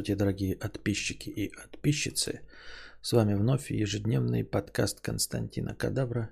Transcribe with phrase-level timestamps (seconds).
[0.00, 2.40] Здравствуйте, дорогие подписчики и подписчицы.
[3.02, 6.30] С вами вновь ежедневный подкаст Константина Кадавра.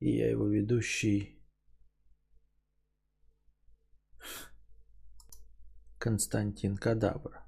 [0.00, 1.38] И я его ведущий
[6.00, 7.38] Константин Кадавр.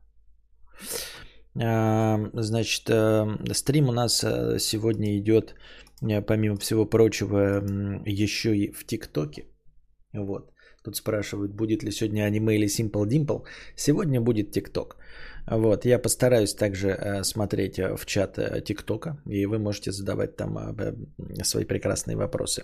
[1.60, 5.54] А, значит, э, стрим у нас э, сегодня идет,
[6.02, 7.60] э, помимо всего прочего,
[8.06, 9.46] еще и в ТикТоке.
[10.12, 10.52] Вот.
[10.84, 13.44] Тут спрашивают, будет ли сегодня аниме или Simple Dimple.
[13.76, 14.96] Сегодня будет ТикТок.
[15.50, 20.36] Вот, я постараюсь также э, смотреть э, в чат э, ТикТока, и вы можете задавать
[20.36, 20.76] там
[21.42, 22.62] свои прекрасные вопросы.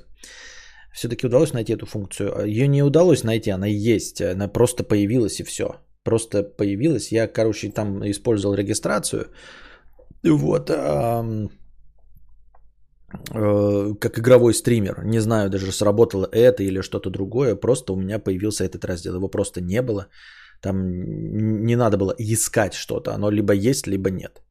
[0.92, 2.46] Все-таки удалось найти эту функцию?
[2.46, 5.66] Ее не удалось найти, она есть, она просто появилась и все.
[6.04, 7.12] Просто появилась.
[7.12, 9.26] Я, короче, там использовал регистрацию.
[10.22, 10.70] Вот.
[14.00, 15.04] Как игровой стример.
[15.04, 17.56] Не знаю, даже сработало это или что-то другое.
[17.56, 19.16] Просто у меня появился этот раздел.
[19.16, 20.06] Его просто не было.
[20.60, 20.76] Там
[21.66, 23.14] не надо было искать что-то.
[23.14, 24.42] Оно либо есть, либо нет.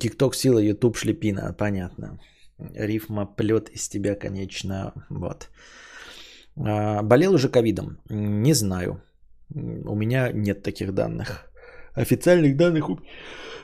[0.00, 1.54] Тикток э, сила, Ютуб шлепина.
[1.58, 2.18] Понятно.
[2.58, 4.92] Рифма плет из тебя, конечно.
[5.10, 5.48] Вот.
[6.56, 7.98] Э, болел уже ковидом?
[8.10, 9.02] Не знаю.
[9.54, 11.50] У меня нет таких данных.
[11.94, 13.00] Официальных данных у,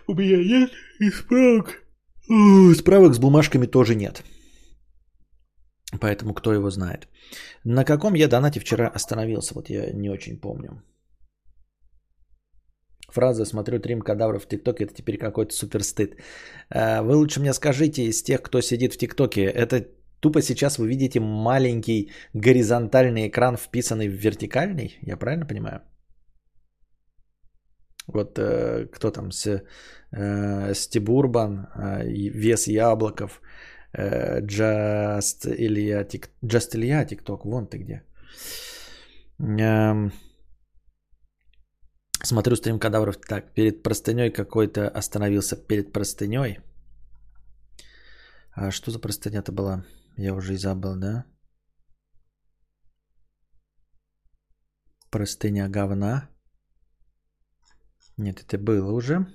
[0.06, 0.70] у меня нет.
[1.00, 1.83] И справок.
[2.77, 4.22] Справок с бумажками тоже нет.
[6.00, 7.08] Поэтому кто его знает.
[7.64, 9.54] На каком я донате вчера остановился?
[9.54, 10.82] Вот я не очень помню.
[13.12, 16.16] Фраза «смотрю трим кадавров в ТикТоке» это теперь какой-то супер стыд.
[16.70, 19.86] А, вы лучше мне скажите из тех, кто сидит в ТикТоке, это
[20.20, 24.96] тупо сейчас вы видите маленький горизонтальный экран, вписанный в вертикальный?
[25.02, 25.82] Я правильно понимаю?
[28.06, 29.62] Вот э, кто там, с,
[30.10, 33.52] э, Стебурбан, э, Вес Яблоков, Э,
[33.94, 36.30] Just Илья, тик...
[36.42, 38.02] Just Илья ТикТок, вон ты где.
[39.38, 40.12] Эм...
[42.24, 43.16] Смотрю стрим кадавров.
[43.16, 45.56] Так, перед простыней какой-то остановился.
[45.56, 46.60] Перед простыней.
[48.54, 49.84] А что за простыня-то была?
[50.16, 51.24] Я уже и забыл, да?
[55.11, 56.28] Простыня говна.
[58.17, 59.27] Нет, это было уже.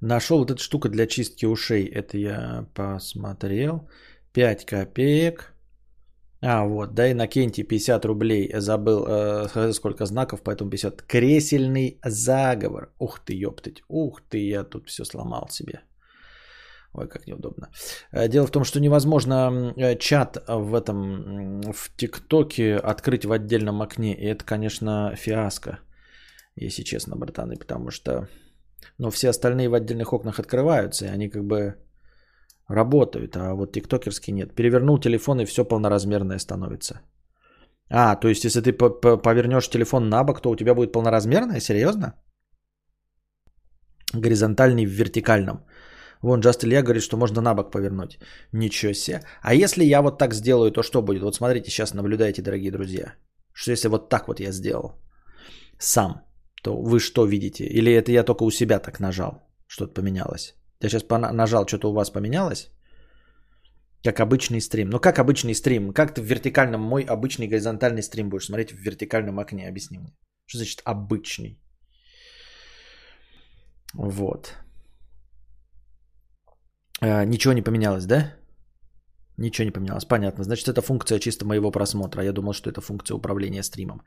[0.00, 1.86] Нашел вот эту штуку для чистки ушей.
[1.86, 3.88] Это я посмотрел.
[4.32, 5.52] 5 копеек.
[6.42, 8.52] А, вот, да, Иннокентий 50 рублей.
[8.54, 11.02] Забыл, э, сколько знаков, поэтому 50.
[11.02, 12.92] Кресельный заговор.
[12.98, 13.82] Ух ты, ёптать.
[13.88, 15.80] Ух ты, я тут все сломал себе.
[16.92, 17.70] Ой, как неудобно.
[18.12, 23.80] Э, дело в том, что невозможно э, чат в этом, в ТикТоке открыть в отдельном
[23.80, 24.14] окне.
[24.14, 25.78] И это, конечно, фиаско,
[26.54, 28.28] если честно, братаны, потому что
[28.98, 31.74] но все остальные в отдельных окнах открываются, и они как бы
[32.68, 34.54] работают, а вот тиктокерский нет.
[34.54, 37.00] Перевернул телефон, и все полноразмерное становится.
[37.90, 41.60] А, то есть, если ты повернешь телефон на бок, то у тебя будет полноразмерное?
[41.60, 42.14] Серьезно?
[44.12, 45.64] Горизонтальный в вертикальном.
[46.22, 48.18] Вон Джаст Илья говорит, что можно на бок повернуть.
[48.52, 49.20] Ничего себе.
[49.42, 51.22] А если я вот так сделаю, то что будет?
[51.22, 53.14] Вот смотрите, сейчас наблюдайте, дорогие друзья.
[53.52, 54.92] Что если вот так вот я сделал?
[55.78, 56.25] Сам
[56.66, 57.64] то вы что видите?
[57.64, 59.32] Или это я только у себя так нажал,
[59.68, 60.54] что-то поменялось?
[60.82, 62.70] Я сейчас нажал, что-то у вас поменялось?
[64.04, 64.90] Как обычный стрим.
[64.90, 65.92] Ну как обычный стрим?
[65.92, 69.68] Как ты в вертикальном, мой обычный горизонтальный стрим будешь смотреть в вертикальном окне?
[69.68, 70.12] Объясни мне.
[70.46, 71.60] Что значит обычный?
[73.94, 74.54] Вот.
[77.00, 78.34] А, ничего не поменялось, да?
[79.38, 80.04] Ничего не поменялось.
[80.04, 80.44] Понятно.
[80.44, 82.24] Значит, это функция чисто моего просмотра.
[82.24, 84.02] Я думал, что это функция управления стримом.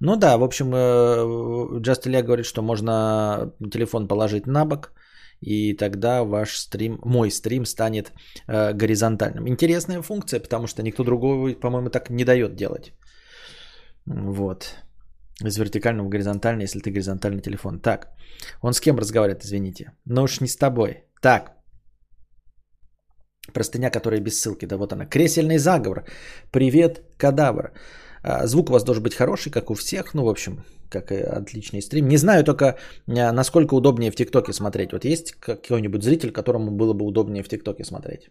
[0.00, 0.74] Ну да, в общем,
[1.80, 4.92] Just Илья говорит, что можно телефон положить на бок,
[5.40, 8.12] и тогда ваш стрим, мой стрим станет
[8.48, 9.48] э, горизонтальным.
[9.48, 12.92] Интересная функция, потому что никто другой, по-моему, так не дает делать.
[14.06, 14.74] Вот.
[15.44, 17.80] Из вертикального в горизонтальный, если ты горизонтальный телефон.
[17.80, 18.08] Так,
[18.62, 19.92] он с кем разговаривает, извините?
[20.06, 21.04] Ну уж не с тобой.
[21.20, 21.55] Так,
[23.52, 25.06] Простыня, которая без ссылки, да вот она.
[25.06, 26.04] Кресельный заговор.
[26.50, 27.72] Привет, кадавр.
[28.22, 30.14] А, звук у вас должен быть хороший, как у всех.
[30.14, 32.08] Ну, в общем, как и отличный стрим.
[32.08, 32.76] Не знаю только,
[33.08, 34.92] а, насколько удобнее в ТикТоке смотреть.
[34.92, 38.30] Вот есть какой-нибудь зритель, которому было бы удобнее в ТикТоке смотреть?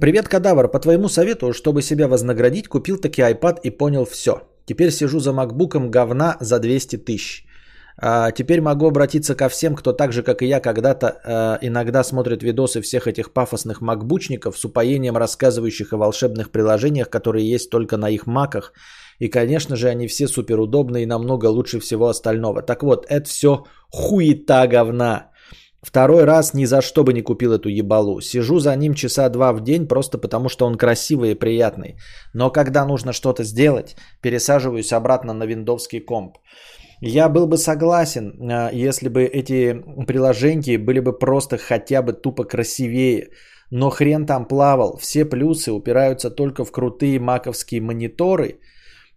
[0.00, 0.68] Привет, кадавр.
[0.68, 4.42] По твоему совету, чтобы себя вознаградить, купил таки iPad и понял все.
[4.66, 7.47] Теперь сижу за макбуком говна за 200 тысяч.
[8.00, 12.04] А теперь могу обратиться ко всем, кто так же, как и я, когда-то э, иногда
[12.04, 17.96] смотрит видосы всех этих пафосных макбучников с упоением рассказывающих о волшебных приложениях, которые есть только
[17.96, 18.72] на их маках.
[19.18, 22.62] И, конечно же, они все суперудобные и намного лучше всего остального.
[22.62, 25.32] Так вот, это все хуета говна.
[25.82, 28.20] Второй раз ни за что бы не купил эту ебалу.
[28.20, 31.96] Сижу за ним часа два в день просто потому, что он красивый и приятный.
[32.32, 36.38] Но когда нужно что-то сделать, пересаживаюсь обратно на виндовский комп.
[37.00, 39.74] Я был бы согласен, а, если бы эти
[40.06, 43.30] приложения были бы просто хотя бы тупо красивее.
[43.70, 44.96] Но хрен там плавал.
[44.96, 48.60] Все плюсы упираются только в крутые маковские мониторы.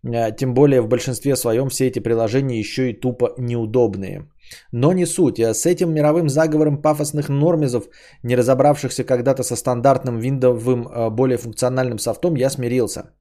[0.06, 4.30] А, тем более в большинстве своем все эти приложения еще и тупо неудобные.
[4.72, 5.40] Но не суть.
[5.40, 7.86] А с этим мировым заговором пафосных нормизов,
[8.24, 13.12] не разобравшихся когда-то со стандартным виндовым более функциональным софтом, я смирился.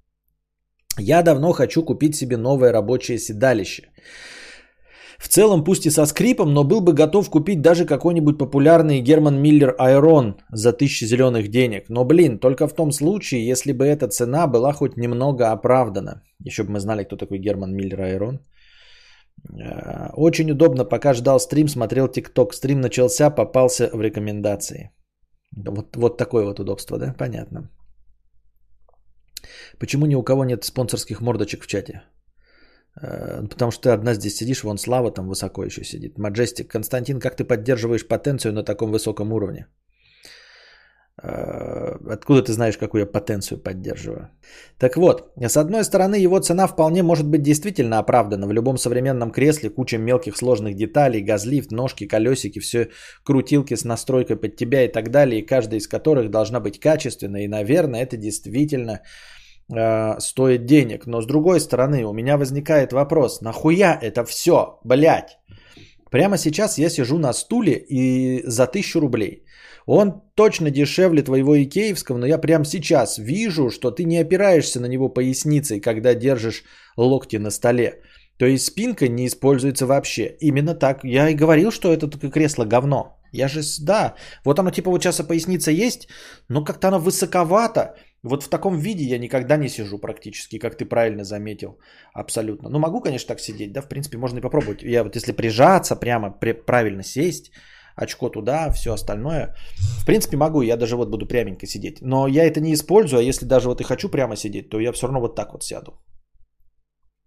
[0.99, 3.85] Я давно хочу купить себе новое рабочее седалище.
[5.21, 9.37] В целом, пусть и со скрипом, но был бы готов купить даже какой-нибудь популярный Герман
[9.43, 11.91] Миллер Айрон за тысячи зеленых денег.
[11.91, 16.23] Но, блин, только в том случае, если бы эта цена была хоть немного оправдана.
[16.47, 18.41] Еще бы мы знали, кто такой Герман Миллер Айрон.
[19.51, 22.55] Э, очень удобно, пока ждал стрим, смотрел ТикТок.
[22.55, 24.91] Стрим начался, попался в рекомендации.
[25.55, 27.15] Вот, вот такое вот удобство, да?
[27.19, 27.69] Понятно.
[29.79, 32.03] Почему ни у кого нет спонсорских мордочек в чате?
[32.97, 36.19] Э, потому что ты одна здесь сидишь, вон Слава там высоко еще сидит.
[36.19, 36.69] Маджестик.
[36.69, 39.67] Константин, как ты поддерживаешь потенцию на таком высоком уровне?
[41.23, 44.31] Э, откуда ты знаешь, какую я потенцию поддерживаю?
[44.79, 48.47] Так вот, с одной стороны, его цена вполне может быть действительно оправдана.
[48.47, 52.89] В любом современном кресле куча мелких сложных деталей, газлифт, ножки, колесики, все
[53.23, 57.45] крутилки с настройкой под тебя и так далее, и каждая из которых должна быть качественной.
[57.45, 59.01] И, наверное, это действительно
[59.73, 61.07] э, стоит денег.
[61.07, 65.39] Но с другой стороны, у меня возникает вопрос, нахуя это все, блядь?
[66.11, 69.45] Прямо сейчас я сижу на стуле и за тысячу рублей.
[69.87, 74.87] Он точно дешевле твоего икеевского, но я прямо сейчас вижу, что ты не опираешься на
[74.87, 76.65] него поясницей, когда держишь
[76.97, 78.03] локти на столе.
[78.39, 80.37] То есть спинка не используется вообще.
[80.41, 81.05] Именно так.
[81.05, 83.21] Я и говорил, что это кресло говно.
[83.33, 84.15] Я же, да,
[84.45, 86.09] вот оно типа вот сейчас поясница есть,
[86.49, 87.95] но как-то оно высоковато.
[88.23, 91.79] Вот в таком виде я никогда не сижу практически, как ты правильно заметил.
[92.13, 92.69] Абсолютно.
[92.69, 94.83] Ну, могу, конечно, так сидеть, да, в принципе, можно и попробовать.
[94.83, 97.51] Я вот если прижаться, прямо при, правильно сесть,
[97.97, 99.55] очко туда, все остальное.
[100.01, 102.03] В принципе, могу, я даже вот буду пряменько сидеть.
[102.03, 104.93] Но я это не использую, а если даже вот и хочу прямо сидеть, то я
[104.93, 105.93] все равно вот так вот сяду.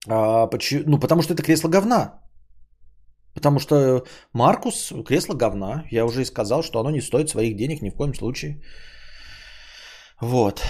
[0.08, 0.84] А, почему?
[0.86, 2.20] Ну, потому что это кресло говна.
[3.34, 4.04] Потому что
[4.34, 5.86] Маркус кресло говна.
[5.92, 8.62] Я уже и сказал, что оно не стоит своих денег ни в коем случае.
[10.22, 10.62] Вот.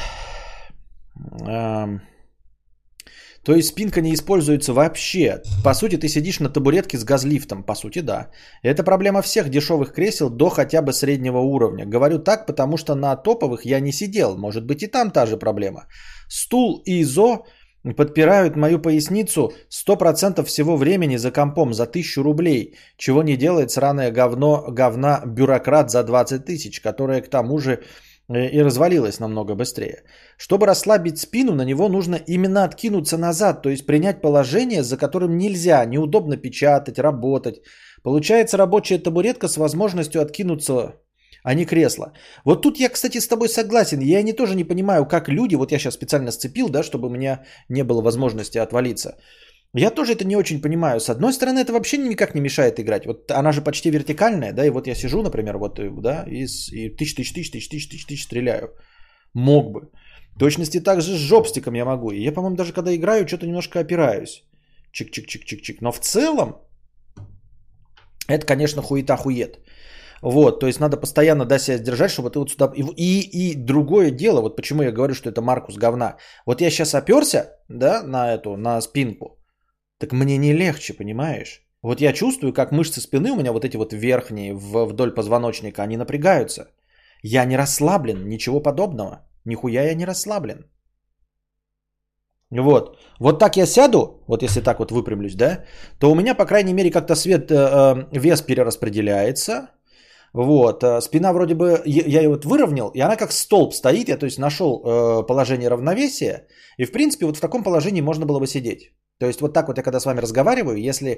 [3.46, 5.42] То есть спинка не используется вообще.
[5.64, 7.64] По сути, ты сидишь на табуретке с газлифтом.
[7.64, 8.30] По сути, да.
[8.64, 11.86] Это проблема всех дешевых кресел до хотя бы среднего уровня.
[11.86, 14.38] Говорю так, потому что на топовых я не сидел.
[14.38, 15.88] Может быть и там та же проблема.
[16.30, 17.46] Стул и ИЗО
[17.98, 24.10] подпирают мою поясницу 100% всего времени за компом за 1000 рублей, чего не делает сраное
[24.12, 27.84] говно, говна бюрократ за 20 тысяч, которое к тому же
[28.30, 30.04] и развалилось намного быстрее.
[30.38, 35.38] Чтобы расслабить спину, на него нужно именно откинуться назад, то есть принять положение, за которым
[35.38, 37.62] нельзя, неудобно печатать, работать.
[38.04, 40.96] Получается рабочая табуретка с возможностью откинуться,
[41.44, 42.14] а не кресло.
[42.46, 44.00] Вот тут я, кстати, с тобой согласен.
[44.00, 47.12] Я не тоже не понимаю, как люди, вот я сейчас специально сцепил, да, чтобы у
[47.12, 49.18] меня не было возможности отвалиться.
[49.76, 51.00] Я тоже это не очень понимаю.
[51.00, 53.06] С одной стороны, это вообще никак не мешает играть.
[53.06, 56.46] Вот она же почти вертикальная, да, и вот я сижу, например, вот, э, да, и,
[56.72, 58.70] и тысяч, тысяч, тысяч, тысяч, тысяч, тысяч, тысяч стреляю.
[59.34, 59.90] Мог бы.
[60.36, 62.12] В точности так же с жопстиком я могу.
[62.12, 64.44] И я, по-моему, даже когда играю, что-то немножко опираюсь.
[64.94, 65.78] Чик-чик-чик-чик-чик.
[65.82, 66.56] Но в целом,
[68.28, 69.60] это, конечно, хуета-хует.
[70.22, 72.72] Вот, то есть надо постоянно да, себя сдержать, чтобы ты вот сюда...
[72.76, 76.18] И, и другое дело, вот почему я говорю, что это Маркус говна.
[76.46, 79.43] Вот я сейчас оперся, да, на эту, на спинку.
[80.04, 81.62] Так мне не легче, понимаешь?
[81.82, 85.98] Вот я чувствую, как мышцы спины у меня вот эти вот верхние вдоль позвоночника, они
[85.98, 86.68] напрягаются.
[87.24, 89.22] Я не расслаблен, ничего подобного.
[89.46, 90.66] Нихуя я не расслаблен.
[92.52, 92.98] Вот.
[93.20, 95.64] Вот так я сяду, вот если так вот выпрямлюсь, да,
[96.00, 99.70] то у меня, по крайней мере, как-то свет, э, э вес перераспределяется.
[100.34, 100.84] Вот.
[100.84, 104.10] Э, спина вроде бы, я ее вот выровнял, и она как столб стоит.
[104.10, 106.48] Я, то есть, нашел э, положение равновесия.
[106.78, 108.92] И, в принципе, вот в таком положении можно было бы сидеть.
[109.20, 111.10] То есть вот так вот я когда с вами разговариваю, если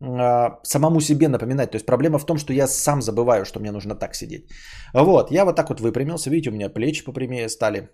[0.00, 3.72] э, самому себе напоминать, то есть проблема в том, что я сам забываю, что мне
[3.72, 4.50] нужно так сидеть.
[4.94, 7.88] Вот, я вот так вот выпрямился, видите, у меня плечи попрямее стали.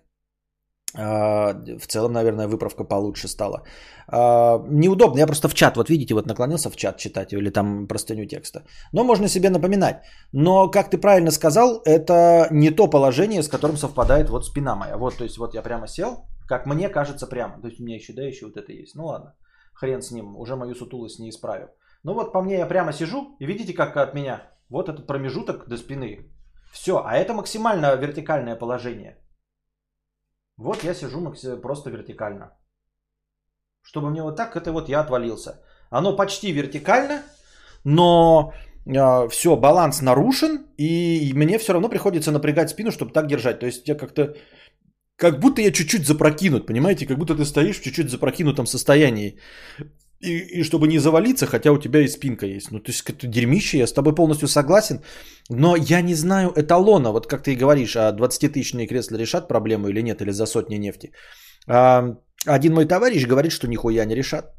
[0.97, 3.63] Э, в целом, наверное, выправка получше стала.
[4.11, 7.87] Э, неудобно, я просто в чат, вот видите, вот наклонился в чат читать или там
[7.87, 8.63] простыню текста.
[8.93, 10.03] Но можно себе напоминать.
[10.33, 14.97] Но, как ты правильно сказал, это не то положение, с которым совпадает вот спина моя.
[14.97, 17.61] Вот, то есть вот я прямо сел, как мне кажется прямо.
[17.61, 18.95] То есть у меня еще, да, еще вот это есть.
[18.95, 19.33] Ну ладно.
[19.75, 21.67] Хрен с ним, уже мою сутулость не исправил.
[22.03, 25.67] Ну вот по мне я прямо сижу, и видите, как от меня вот этот промежуток
[25.67, 26.31] до спины.
[26.71, 29.17] Все, а это максимально вертикальное положение.
[30.57, 32.57] Вот я сижу просто вертикально.
[33.81, 35.61] Чтобы мне вот так, это вот я отвалился.
[35.89, 37.23] Оно почти вертикально,
[37.83, 38.53] но
[38.85, 43.59] э, все, баланс нарушен, и мне все равно приходится напрягать спину, чтобы так держать.
[43.59, 44.35] То есть я как-то,
[45.17, 47.05] как будто я чуть-чуть запрокинут, понимаете?
[47.05, 49.39] Как будто ты стоишь в чуть-чуть запрокинутом состоянии.
[50.19, 52.71] И, и чтобы не завалиться, хотя у тебя и спинка есть.
[52.71, 55.01] Ну, то есть, это дерьмище, я с тобой полностью согласен.
[55.49, 59.87] Но я не знаю эталона, вот как ты и говоришь, а 20-тысячные кресла решат проблему
[59.87, 61.11] или нет, или за сотни нефти.
[61.67, 64.53] А, один мой товарищ говорит, что нихуя не решат.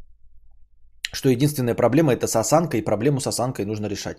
[1.12, 4.18] Что единственная проблема это с осанкой, и проблему с осанкой нужно решать.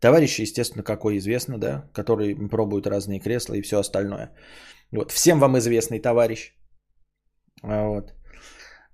[0.00, 4.30] Товарищи, естественно, какой известно, да, который пробуют разные кресла и все остальное.
[4.92, 5.12] Вот.
[5.12, 6.52] Всем вам известный товарищ.
[7.62, 8.14] Вот.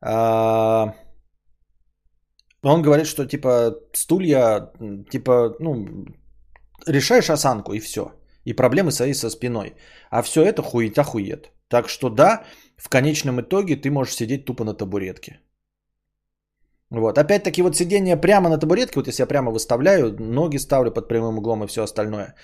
[0.00, 0.94] А,
[2.62, 4.72] он говорит, что типа стулья,
[5.10, 6.06] типа, ну,
[6.86, 8.12] решаешь осанку и все.
[8.44, 9.74] И проблемы свои со спиной.
[10.10, 11.50] А все это хует.
[11.68, 12.44] Так что да,
[12.76, 15.40] в конечном итоге ты можешь сидеть тупо на табуретке.
[16.90, 17.18] Вот.
[17.18, 21.38] Опять-таки вот сидение прямо на табуретке, вот если я прямо выставляю, ноги ставлю под прямым
[21.38, 22.34] углом и все остальное,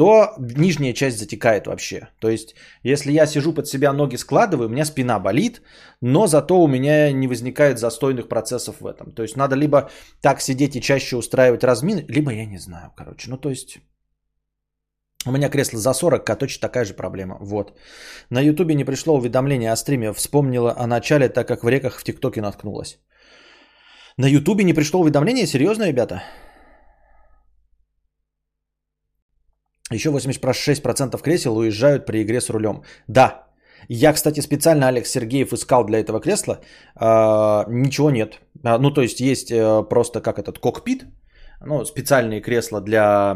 [0.00, 2.08] то нижняя часть затекает вообще.
[2.20, 5.60] То есть, если я сижу под себя, ноги складываю, у меня спина болит,
[6.00, 9.12] но зато у меня не возникает застойных процессов в этом.
[9.12, 9.90] То есть, надо либо
[10.22, 13.30] так сидеть и чаще устраивать размин, либо я не знаю, короче.
[13.30, 13.78] Ну, то есть,
[15.26, 17.36] у меня кресло за 40, а точно такая же проблема.
[17.40, 17.78] Вот.
[18.30, 20.14] На ютубе не пришло уведомление о стриме.
[20.14, 22.98] Вспомнила о начале, так как в реках в тиктоке наткнулась.
[24.16, 25.46] На ютубе не пришло уведомление?
[25.46, 26.22] Серьезно, ребята?
[29.92, 32.82] Еще 86% кресел уезжают при игре с рулем.
[33.08, 33.46] Да.
[33.88, 36.60] Я, кстати, специально Алекс Сергеев искал для этого кресла.
[36.94, 38.40] А, ничего нет.
[38.62, 41.06] А, ну, то есть есть э, просто как этот кокпит,
[41.66, 43.34] ну, специальные кресла для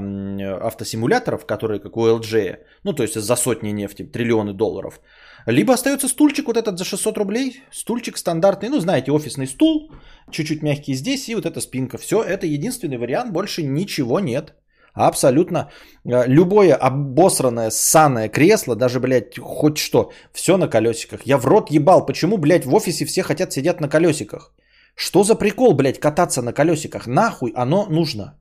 [0.62, 5.00] автосимуляторов, которые как у LG, ну, то есть за сотни нефти, триллионы долларов.
[5.46, 9.92] Либо остается стульчик вот этот за 600 рублей, стульчик стандартный, ну, знаете, офисный стул,
[10.30, 11.99] чуть-чуть мягкий здесь и вот эта спинка.
[11.99, 14.54] Все, это единственный вариант, больше ничего нет.
[14.95, 15.71] Абсолютно
[16.05, 21.27] э, любое обосранное, ссаное кресло, даже, блядь, хоть что, все на колесиках.
[21.27, 24.53] Я в рот ебал, почему, блядь, в офисе все хотят сидеть на колесиках?
[24.95, 27.07] Что за прикол, блядь, кататься на колесиках?
[27.07, 28.39] Нахуй оно нужно?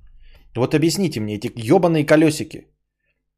[0.56, 2.68] Вот объясните мне эти ебаные колесики.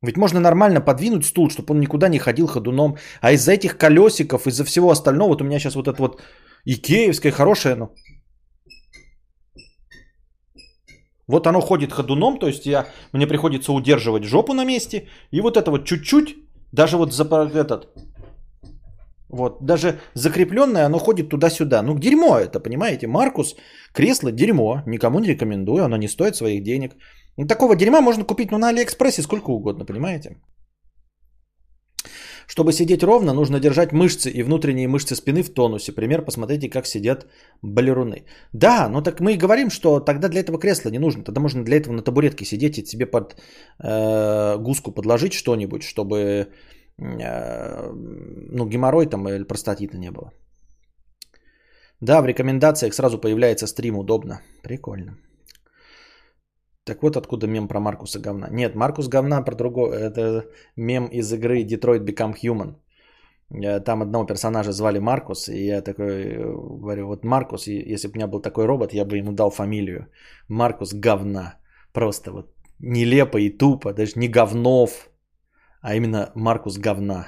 [0.02, 2.98] Ведь можно нормально подвинуть стул, чтобы он никуда не ходил ходуном.
[3.22, 6.22] А из-за этих колесиков, из-за всего остального, вот у меня сейчас вот это вот
[6.66, 7.96] икеевское хорошее, ну,
[11.28, 15.08] Вот оно ходит ходуном, то есть я, мне приходится удерживать жопу на месте.
[15.32, 16.36] И вот это вот чуть-чуть,
[16.72, 17.88] даже вот за этот,
[19.30, 21.82] вот, даже закрепленное, оно ходит туда-сюда.
[21.82, 23.08] Ну, дерьмо это, понимаете?
[23.08, 23.56] Маркус,
[23.94, 26.96] кресло дерьмо, никому не рекомендую, оно не стоит своих денег.
[27.38, 30.38] Ну, такого дерьма можно купить ну, на Алиэкспрессе сколько угодно, понимаете?
[32.48, 35.92] Чтобы сидеть ровно, нужно держать мышцы и внутренние мышцы спины в тонусе.
[35.92, 37.26] Пример, посмотрите, как сидят
[37.62, 38.26] балеруны.
[38.54, 41.24] Да, но так мы и говорим, что тогда для этого кресла не нужно.
[41.24, 43.36] Тогда можно для этого на табуретке сидеть и себе под
[43.84, 47.92] э, гуску подложить что-нибудь, чтобы э,
[48.52, 50.32] ну, геморрой там или простатита не было.
[52.02, 54.42] Да, в рекомендациях сразу появляется стрим, удобно.
[54.64, 55.18] Прикольно.
[56.86, 58.48] Так вот откуда мем про Маркуса говна.
[58.52, 59.94] Нет, Маркус говна про другого.
[59.94, 62.76] Это мем из игры Detroit Become Human.
[63.86, 66.44] Там одного персонажа звали Маркус, и я такой э,
[66.82, 70.08] говорю, вот Маркус, если бы у меня был такой робот, я бы ему дал фамилию.
[70.48, 71.56] Маркус говна.
[71.94, 75.10] Просто вот нелепо и тупо, даже не говнов,
[75.82, 77.28] а именно Маркус говна.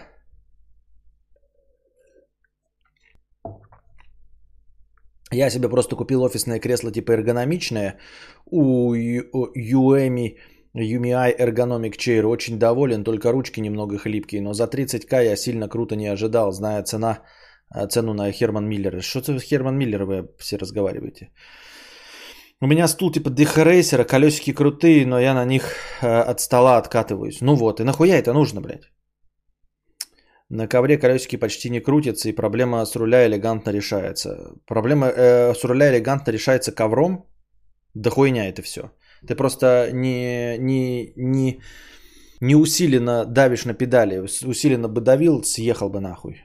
[5.31, 7.98] Я себе просто купил офисное кресло типа эргономичное
[8.46, 10.38] у Uemi
[10.74, 12.25] UMI Ergonomic Chair.
[12.25, 14.41] Очень доволен, только ручки немного хлипкие.
[14.41, 17.19] Но за 30к я сильно круто не ожидал, зная цена,
[17.75, 19.01] э, цену на Херман Миллер.
[19.01, 21.31] Что это Херман Миллер вы все разговариваете?
[22.62, 25.63] У меня стул типа дехрейсера, колесики крутые, но я на них
[26.01, 27.41] э, от стола откатываюсь.
[27.41, 28.91] Ну вот, и нахуя это нужно, блядь?
[30.49, 34.55] На ковре колесики почти не крутятся, и проблема с руля элегантно решается.
[34.65, 37.25] Проблема э, с руля элегантно решается ковром.
[37.93, 38.91] Да хуйня это все.
[39.27, 41.59] Ты просто не, не, не,
[42.39, 44.19] не усиленно давишь на педали.
[44.19, 46.43] Усиленно бы давил, съехал бы нахуй.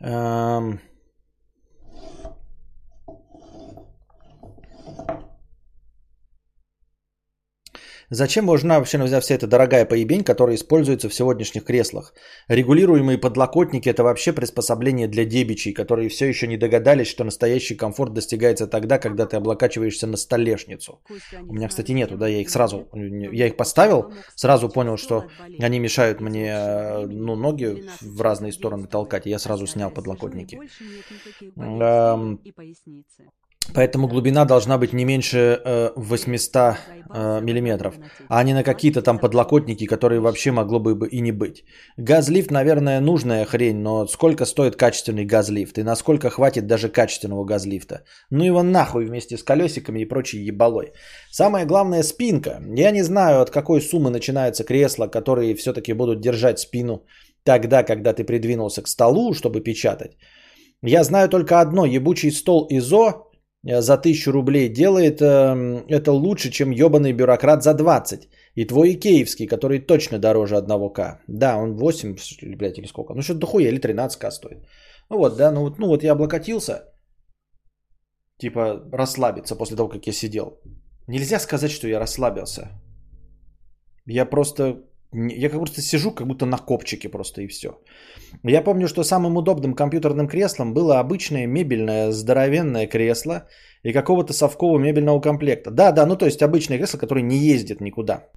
[0.00, 0.80] Эм...
[8.12, 12.12] Зачем нужна вообще вся эта дорогая поебень, которая используется в сегодняшних креслах?
[12.46, 18.12] Регулируемые подлокотники– это вообще приспособление для дебичей, которые все еще не догадались, что настоящий комфорт
[18.12, 21.00] достигается тогда, когда ты облокачиваешься на столешницу.
[21.48, 25.24] У меня, кстати, нету, да, я их сразу, я их поставил, сразу понял, что
[25.58, 26.54] они мешают мне
[27.06, 30.60] ну, ноги в разные стороны толкать, и я сразу снял подлокотники.
[33.74, 36.54] Поэтому глубина должна быть не меньше э, 800
[37.14, 37.94] э, миллиметров,
[38.28, 41.64] а не на какие-то там подлокотники, которые вообще могло бы и не быть.
[41.96, 48.02] Газлифт, наверное, нужная хрень, но сколько стоит качественный газлифт и насколько хватит даже качественного газлифта?
[48.30, 50.92] Ну его нахуй вместе с колесиками и прочей ебалой.
[51.30, 52.60] Самое главное спинка.
[52.76, 57.06] Я не знаю, от какой суммы начинаются кресла, которые все-таки будут держать спину
[57.44, 60.16] тогда, когда ты придвинулся к столу, чтобы печатать.
[60.82, 63.31] Я знаю только одно, ебучий стол ИЗО Э,
[63.64, 68.28] за 1000 рублей делает э, это лучше, чем ебаный бюрократ за 20.
[68.56, 71.18] И твой икеевский, который точно дороже 1К.
[71.28, 72.16] Да, он 8,
[72.56, 73.14] блядь, или сколько?
[73.14, 74.66] Ну, что-то дохуя, или 13К стоит.
[75.10, 76.92] Ну вот, да, ну вот, ну вот я облокотился.
[78.38, 80.60] Типа расслабиться после того, как я сидел.
[81.08, 82.82] Нельзя сказать, что я расслабился.
[84.06, 87.68] Я просто я как будто сижу, как будто на копчике просто и все.
[88.44, 93.46] Я помню, что самым удобным компьютерным креслом было обычное мебельное здоровенное кресло
[93.82, 95.70] и какого-то совкового мебельного комплекта.
[95.70, 98.28] Да, да, ну то есть обычное кресло, которое не ездит никуда.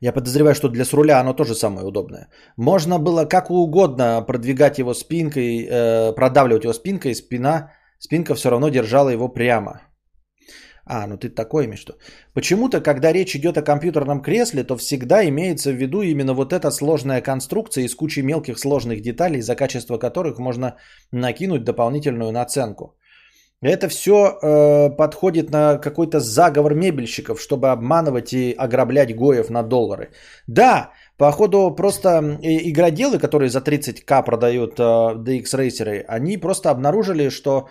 [0.00, 2.28] Я подозреваю, что для с руля оно тоже самое удобное.
[2.56, 8.68] Можно было как угодно продвигать его спинкой, э, продавливать его спинкой, спина, спинка все равно
[8.68, 9.80] держала его прямо.
[10.86, 11.94] А, ну ты такой имеешь что.
[12.34, 16.70] Почему-то, когда речь идет о компьютерном кресле, то всегда имеется в виду именно вот эта
[16.70, 20.76] сложная конструкция из кучи мелких сложных деталей, за качество которых можно
[21.12, 22.96] накинуть дополнительную наценку.
[23.62, 30.10] Это все э, подходит на какой-то заговор мебельщиков, чтобы обманывать и ограблять гоев на доллары.
[30.46, 37.68] Да, походу просто игроделы, которые за 30к продают э, DX рейсеры, они просто обнаружили, что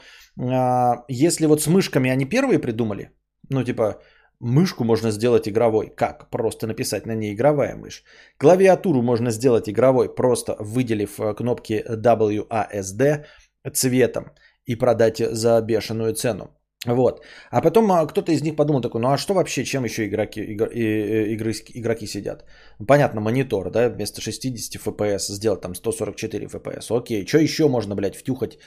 [1.08, 3.12] если вот с мышками они первые придумали,
[3.50, 4.02] ну типа
[4.40, 5.92] мышку можно сделать игровой.
[5.96, 6.30] Как?
[6.30, 8.04] Просто написать на ней игровая мышь.
[8.38, 13.26] Клавиатуру можно сделать игровой, просто выделив э, кнопки WASD
[13.74, 14.26] цветом
[14.66, 16.50] и продать за бешеную цену.
[16.86, 17.24] Вот.
[17.50, 20.42] А потом а, кто-то из них подумал такой, ну а что вообще, чем еще игроки,
[20.42, 22.44] игр, игры, игроки сидят?
[22.88, 26.92] Понятно, монитор, да, вместо 60 FPS сделать там 144 FPS.
[26.92, 28.58] Окей, что еще можно, блядь, втюхать э,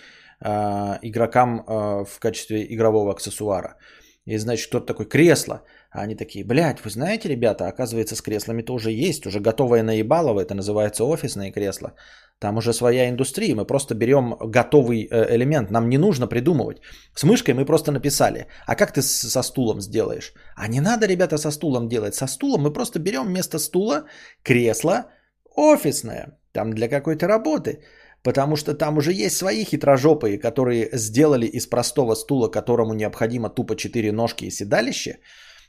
[1.02, 3.76] игрокам э, в качестве игрового аксессуара.
[4.26, 5.62] И значит, кто-то такой, кресло.
[5.90, 10.40] А они такие, блядь, вы знаете, ребята, оказывается, с креслами тоже есть, уже готовое наебалово,
[10.40, 11.94] это называется офисное кресло.
[12.38, 16.82] Там уже своя индустрия, мы просто берем готовый э, элемент, нам не нужно придумывать.
[17.14, 20.34] С мышкой мы просто написали, а как ты со стулом сделаешь?
[20.56, 22.14] А не надо, ребята, со стулом делать.
[22.14, 24.04] Со стулом мы просто берем вместо стула
[24.42, 25.06] кресло
[25.54, 27.80] офисное, там для какой-то работы.
[28.22, 33.76] Потому что там уже есть свои хитрожопые, которые сделали из простого стула, которому необходимо тупо
[33.76, 35.18] 4 ножки и седалище,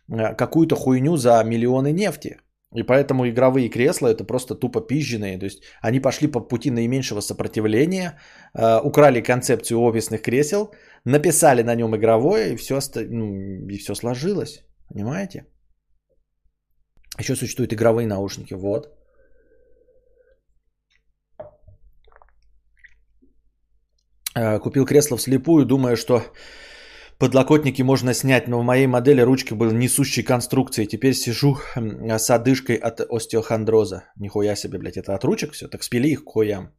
[0.10, 2.38] э, какую-то хуйню за миллионы нефти.
[2.75, 5.39] И поэтому игровые кресла это просто тупо пизженные.
[5.39, 8.19] То есть они пошли по пути наименьшего сопротивления,
[8.53, 10.71] э, украли концепцию офисных кресел,
[11.05, 14.65] написали на нем игровое, и все, ну, и все сложилось.
[14.89, 15.45] Понимаете?
[17.19, 18.53] Еще существуют игровые наушники.
[18.53, 18.96] Вот.
[24.62, 26.23] Купил кресло вслепую, думая, что
[27.17, 30.86] подлокотники можно снять, но в моей модели ручки был несущей конструкции.
[30.86, 34.04] Теперь сижу с одышкой от остеохондроза.
[34.17, 35.67] Нихуя себе, блядь, это от ручек все?
[35.67, 36.73] Так спили их к хуям.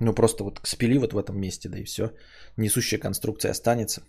[0.00, 2.10] Ну просто вот спили вот в этом месте, да и все.
[2.56, 4.02] Несущая конструкция останется.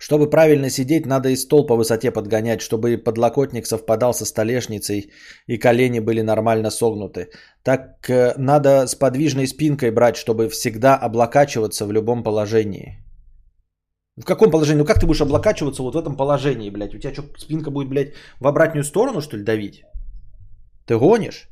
[0.00, 5.12] Чтобы правильно сидеть, надо и стол по высоте подгонять, чтобы подлокотник совпадал со столешницей
[5.46, 7.28] и колени были нормально согнуты.
[7.62, 13.04] Так э, надо с подвижной спинкой брать, чтобы всегда облокачиваться в любом положении.
[14.16, 14.80] В каком положении?
[14.80, 16.94] Ну как ты будешь облокачиваться вот в этом положении, блядь?
[16.94, 19.84] У тебя что, спинка будет, блядь, в обратную сторону, что ли, давить?
[20.86, 21.49] Ты гонишь?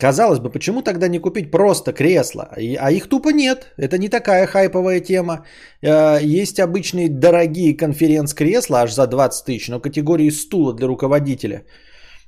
[0.00, 2.48] Казалось бы, почему тогда не купить просто кресло?
[2.78, 3.72] А их тупо нет.
[3.76, 5.44] Это не такая хайповая тема.
[5.82, 11.64] Э, есть обычные дорогие конференц-кресла аж за 20 тысяч, но категории стула для руководителя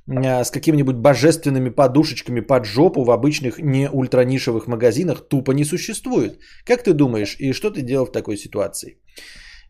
[0.07, 6.39] э, с какими-нибудь божественными подушечками под жопу в обычных не ультранишевых магазинах тупо не существует.
[6.65, 8.97] Как ты думаешь, и что ты делал в такой ситуации?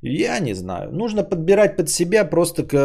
[0.01, 0.91] Я не знаю.
[0.91, 2.75] Нужно подбирать под себя просто к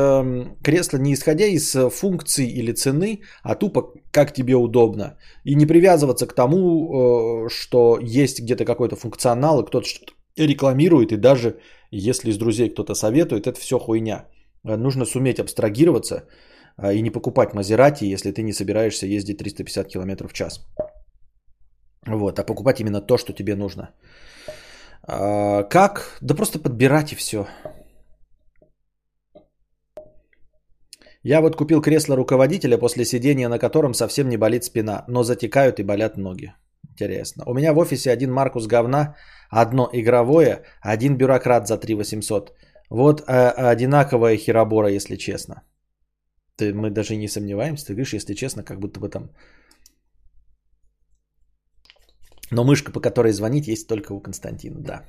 [0.63, 5.17] кресло не исходя из э, функций или цены, а тупо как тебе удобно.
[5.45, 11.13] И не привязываться к тому, э, что есть где-то какой-то функционал, и кто-то что-то рекламирует,
[11.13, 11.57] и даже
[11.93, 14.27] Если из друзей кто-то советует, это все хуйня.
[14.65, 16.25] Э, нужно суметь абстрагироваться
[16.93, 20.61] и не покупать Мазерати, если ты не собираешься ездить 350 км в час.
[22.07, 23.89] Вот, а покупать именно то, что тебе нужно.
[25.09, 26.19] А, как?
[26.21, 27.47] Да просто подбирать и все.
[31.23, 35.81] Я вот купил кресло руководителя, после сидения на котором совсем не болит спина, но затекают
[35.81, 36.53] и болят ноги.
[36.91, 37.45] Интересно.
[37.47, 39.17] У меня в офисе один Маркус говна,
[39.51, 42.53] одно игровое, один бюрократ за 3 800.
[42.91, 45.63] Вот а, одинаковая херобора, если честно.
[46.57, 47.87] Ты, мы даже не сомневаемся.
[47.87, 49.31] Ты видишь, если честно, как будто бы там...
[52.51, 55.03] Но мышка, по которой звонить, есть только у Константина, да.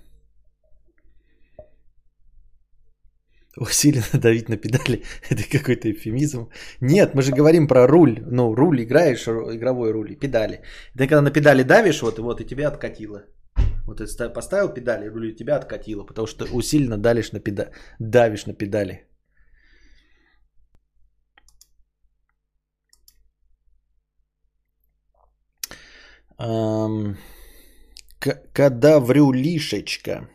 [3.57, 5.03] Усиленно давить на педали.
[5.29, 6.49] Это какой-то эвфемизм.
[6.81, 8.19] Нет, мы же говорим про руль.
[8.31, 10.61] Ну, руль играешь, игровой руль, педали.
[10.97, 13.23] Ты когда на педали давишь, вот, вот и тебя откатило.
[13.87, 17.71] Вот ты поставил педали, руль и тебя откатило, потому что усиленно давишь на, педа...
[17.99, 19.06] давишь на педали.
[26.39, 27.17] Эм...
[28.53, 30.29] Кадаврюлишечка.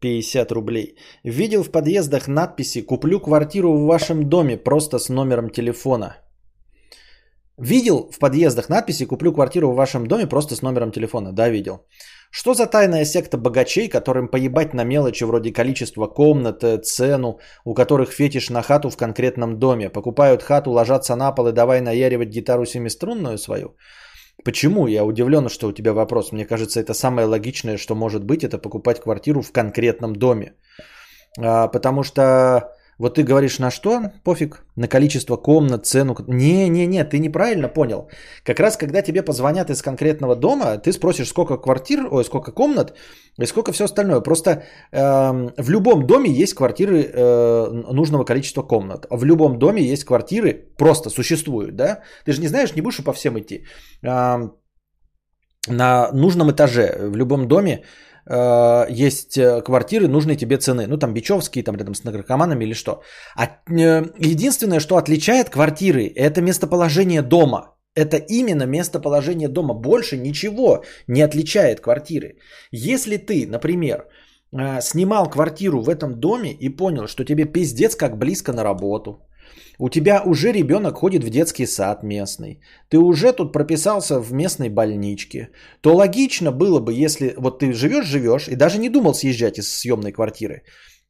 [0.00, 0.96] 50 рублей.
[1.24, 6.16] Видел в подъездах надписи «Куплю квартиру в вашем доме просто с номером телефона».
[7.58, 11.32] Видел в подъездах надписи «Куплю квартиру в вашем доме просто с номером телефона».
[11.32, 11.86] Да, видел.
[12.30, 17.74] Что за тайная секта богачей, которым поебать на мелочи вроде количества комнат, э, цену, у
[17.74, 19.90] которых фетиш на хату в конкретном доме?
[19.90, 23.76] Покупают хату, ложатся на пол и давай наяривать гитару семиструнную свою?
[24.44, 24.86] Почему?
[24.86, 26.32] Я удивлен, что у тебя вопрос.
[26.32, 30.54] Мне кажется, это самое логичное, что может быть, это покупать квартиру в конкретном доме.
[31.38, 34.12] А, потому что вот ты говоришь на что?
[34.24, 34.62] Пофиг.
[34.76, 36.14] На количество комнат, цену.
[36.28, 38.10] Не, не, не, ты неправильно понял.
[38.44, 42.94] Как раз когда тебе позвонят из конкретного дома, ты спросишь, сколько квартир, ой, сколько комнат
[43.38, 44.20] и сколько все остальное.
[44.20, 49.06] Просто э, в любом доме есть квартиры э, нужного количества комнат.
[49.10, 52.00] В любом доме есть квартиры, просто существуют, да?
[52.26, 53.64] Ты же не знаешь, не будешь по всем идти.
[54.02, 54.50] Э,
[55.68, 57.84] на нужном этаже в любом доме
[58.26, 60.86] Э, есть э, квартиры нужной тебе цены.
[60.86, 63.02] Ну, там Бичевские, там рядом с наркоманами или что.
[63.36, 67.76] А э, единственное, что отличает квартиры, это местоположение дома.
[67.96, 69.74] Это именно местоположение дома.
[69.74, 72.36] Больше ничего не отличает квартиры.
[72.70, 74.06] Если ты, например,
[74.80, 79.26] снимал квартиру в этом доме и понял, что тебе пиздец как близко на работу,
[79.78, 84.68] у тебя уже ребенок ходит в детский сад местный, ты уже тут прописался в местной
[84.68, 85.48] больничке,
[85.80, 90.12] то логично было бы, если вот ты живешь-живешь и даже не думал съезжать из съемной
[90.12, 90.62] квартиры,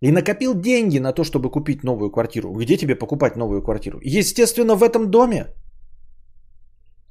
[0.02, 2.52] и накопил деньги на то, чтобы купить новую квартиру.
[2.52, 3.98] Где тебе покупать новую квартиру?
[4.02, 5.46] Естественно, в этом доме.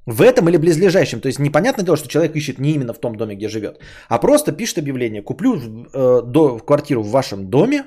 [0.06, 1.22] В этом или близлежащем.
[1.22, 4.18] То есть непонятное дело, что человек ищет не именно в том доме, где живет, а
[4.18, 5.22] просто пишет объявление.
[5.22, 7.86] Куплю э, до, квартиру в вашем доме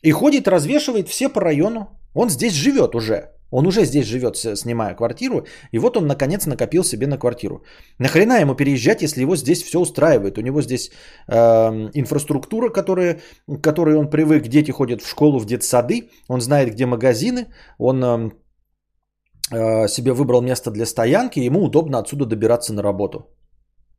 [0.00, 1.86] и ходит, развешивает все по району.
[2.14, 3.32] Он здесь живет уже.
[3.52, 7.62] Он уже здесь живет, снимая квартиру, и вот он наконец накопил себе на квартиру.
[7.98, 10.38] Нахрена ему переезжать, если его здесь все устраивает?
[10.38, 10.90] У него здесь
[11.28, 11.34] э,
[11.94, 16.86] инфраструктура, которая, к которой он привык, дети ходят в школу, в детсады, он знает, где
[16.86, 17.46] магазины,
[17.78, 18.30] он э,
[19.50, 23.26] э, себе выбрал место для стоянки, ему удобно отсюда добираться на работу.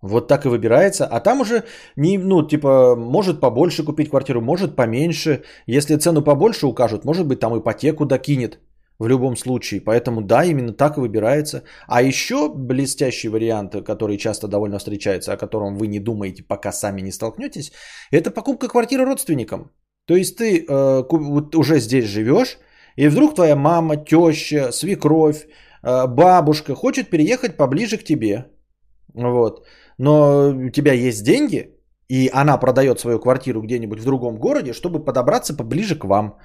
[0.03, 1.05] Вот так и выбирается.
[1.05, 1.63] А там уже,
[1.95, 5.43] не, ну, типа, может побольше купить квартиру, может поменьше.
[5.65, 8.59] Если цену побольше укажут, может быть, там ипотеку докинет
[8.99, 9.79] в любом случае.
[9.79, 11.63] Поэтому да, именно так и выбирается.
[11.87, 17.01] А еще блестящий вариант, который часто довольно встречается, о котором вы не думаете, пока сами
[17.01, 17.71] не столкнетесь,
[18.11, 19.71] это покупка квартиры родственникам.
[20.05, 22.57] То есть ты э, вот уже здесь живешь,
[22.97, 25.47] и вдруг твоя мама, теща, свекровь,
[25.81, 28.47] э, бабушка хочет переехать поближе к тебе.
[29.13, 29.65] Вот
[29.97, 31.73] но у тебя есть деньги,
[32.09, 36.37] и она продает свою квартиру где-нибудь в другом городе, чтобы подобраться поближе к вам.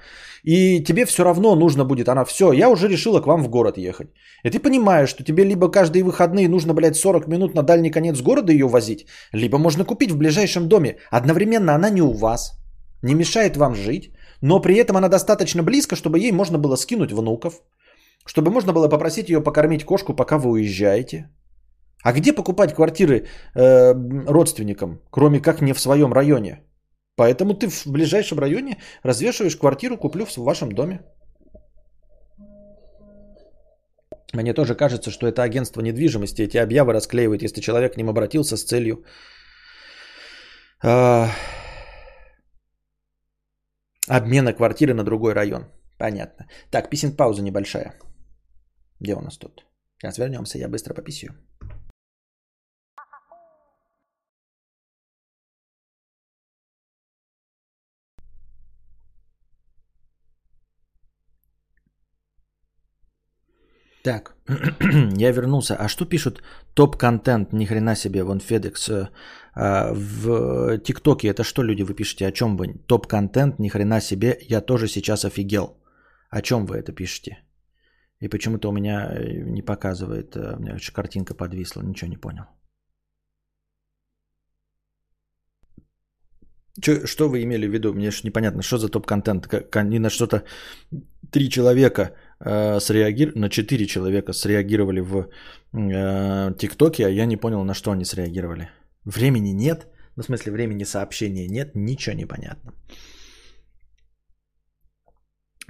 [0.43, 3.77] И тебе все равно нужно будет, она все, я уже решила к вам в город
[3.77, 4.07] ехать.
[4.43, 8.21] И ты понимаешь, что тебе либо каждые выходные нужно, блядь, 40 минут на дальний конец
[8.21, 10.97] города ее возить, либо можно купить в ближайшем доме.
[11.11, 12.53] Одновременно она не у вас,
[13.03, 17.11] не мешает вам жить, но при этом она достаточно близко, чтобы ей можно было скинуть
[17.11, 17.61] внуков,
[18.25, 21.29] чтобы можно было попросить ее покормить кошку, пока вы уезжаете.
[22.03, 23.93] А где покупать квартиры э,
[24.27, 26.63] родственникам, кроме как не в своем районе?
[27.15, 31.01] Поэтому ты в ближайшем районе развешиваешь квартиру, куплю в вашем доме.
[34.33, 36.43] Мне тоже кажется, что это агентство недвижимости.
[36.43, 39.03] Эти объявы расклеивают, если человек к ним обратился с целью
[40.83, 41.27] э,
[44.07, 45.65] обмена квартиры на другой район.
[45.97, 46.47] Понятно.
[46.71, 47.93] Так, писем пауза небольшая.
[49.01, 49.65] Где у нас тут?
[49.97, 51.33] Сейчас вернемся, я быстро пописью.
[64.03, 64.35] Так,
[65.17, 65.75] я вернулся.
[65.75, 66.41] А что пишут
[66.73, 67.53] топ-контент?
[67.53, 68.89] Ни хрена себе, вон Федекс.
[68.89, 69.09] Э,
[69.55, 72.27] а, в ТикТоке это что люди вы пишете?
[72.27, 72.75] О чем вы?
[72.87, 75.77] Топ-контент, ни хрена себе, я тоже сейчас офигел.
[76.29, 77.39] О чем вы это пишете?
[78.21, 82.43] И почему-то у меня э, не показывает, э, у меня картинка подвисла, ничего не понял.
[86.81, 87.93] Чё, что вы имели в виду?
[87.93, 89.47] Мне же непонятно, что за топ-контент.
[89.75, 90.43] Они на что-то
[91.31, 95.29] три человека э, среагировали, на четыре человека среагировали в
[95.73, 98.69] э, ТикТоке, а я не понял, на что они среагировали.
[99.05, 102.73] Времени нет, ну, в смысле времени сообщения нет, ничего не понятно.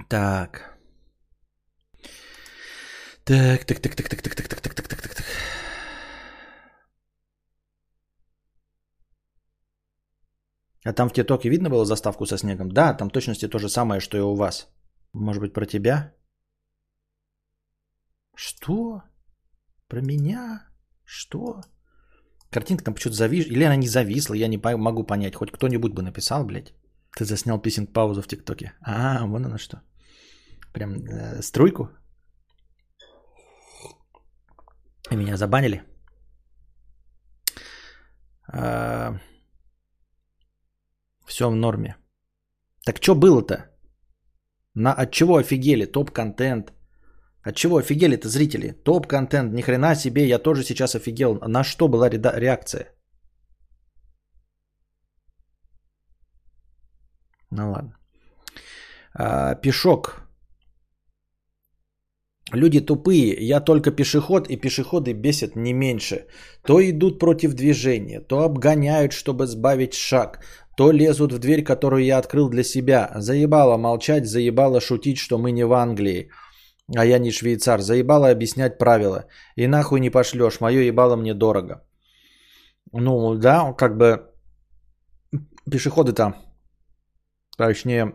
[0.08, 0.76] Так.
[3.24, 5.26] Так, так, так, так, так, так, так, так, так, так, так, так, так.
[10.84, 12.72] А там в ТикТоке видно было заставку со снегом?
[12.72, 14.68] Да, там точности то же самое, что и у вас.
[15.12, 16.12] Может быть, про тебя?
[18.40, 19.02] Что?
[19.88, 20.66] Про меня?
[21.04, 21.60] Что?
[22.50, 23.50] Картинка там почему-то зависла.
[23.50, 25.34] Или она не зависла, я не могу понять.
[25.34, 26.72] Хоть кто-нибудь бы написал, блядь.
[27.18, 28.72] Ты заснял писинг паузу в ТикТоке.
[28.80, 29.82] А, вон она что.
[30.72, 31.90] Прям э, струйку.
[35.10, 35.82] И меня забанили.
[38.52, 39.20] А,
[41.26, 41.96] все в норме.
[42.86, 43.70] Так что было-то?
[44.74, 45.84] На, от чего офигели?
[45.84, 46.72] Топ-контент.
[47.42, 48.72] От чего офигели-то зрители?
[48.84, 49.52] Топ-контент.
[49.52, 51.38] Ни хрена себе, я тоже сейчас офигел.
[51.46, 52.92] На что была реакция?
[57.50, 57.92] Ну ладно.
[59.14, 60.20] А, пешок.
[62.52, 66.26] Люди тупые, я только пешеход, и пешеходы бесят не меньше.
[66.66, 70.40] То идут против движения, то обгоняют, чтобы сбавить шаг,
[70.76, 73.10] то лезут в дверь, которую я открыл для себя.
[73.14, 76.30] Заебало молчать, заебало шутить, что мы не в Англии,
[76.96, 77.80] а я не швейцар.
[77.80, 79.26] Заебало объяснять правила.
[79.56, 81.84] И нахуй не пошлешь, мое ебало мне дорого.
[82.92, 84.26] Ну да, как бы
[85.70, 86.34] пешеходы-то,
[87.56, 88.14] точнее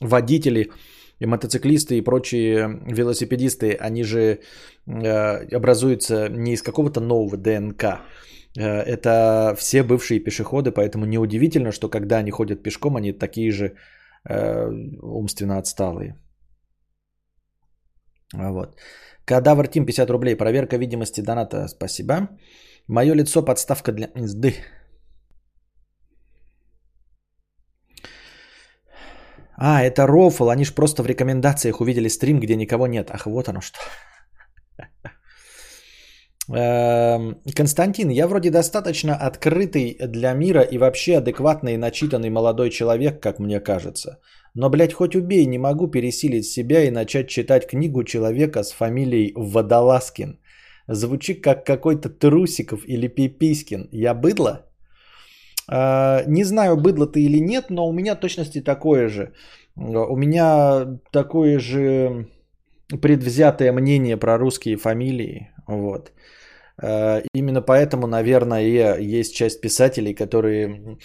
[0.00, 0.72] водители
[1.20, 4.40] и мотоциклисты и прочие велосипедисты, они же
[4.86, 8.02] э, образуются не из какого-то нового ДНК,
[8.56, 13.74] Э, это все бывшие пешеходы, поэтому неудивительно, что когда они ходят пешком, они такие же
[14.24, 14.68] э,
[15.02, 16.16] умственно отсталые.
[18.34, 18.76] Вот.
[19.24, 20.36] Кадавр Тим 50 рублей.
[20.36, 21.68] Проверка видимости доната.
[21.68, 22.28] Спасибо.
[22.88, 24.54] Мое лицо подставка для езды.
[29.58, 30.50] А, это рофл.
[30.50, 33.10] Они же просто в рекомендациях увидели стрим, где никого нет.
[33.10, 33.78] Ах, вот оно что.
[36.48, 43.20] Эм, Константин, я вроде достаточно открытый для мира и вообще адекватный и начитанный молодой человек,
[43.20, 44.20] как мне кажется.
[44.56, 49.32] Но, блядь, хоть убей, не могу пересилить себя и начать читать книгу человека с фамилией
[49.36, 50.38] Водолазкин.
[50.88, 53.88] Звучит как какой-то Трусиков или Пипискин.
[53.92, 54.66] Я быдло?
[55.70, 59.34] Э, не знаю, быдло ты или нет, но у меня точности такое же.
[59.76, 62.26] У меня такое же
[63.02, 65.50] предвзятое мнение про русские фамилии.
[65.66, 66.12] Вот.
[66.82, 70.96] Э, именно поэтому, наверное, есть часть писателей, которые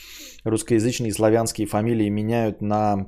[0.45, 3.07] русскоязычные славянские фамилии меняют на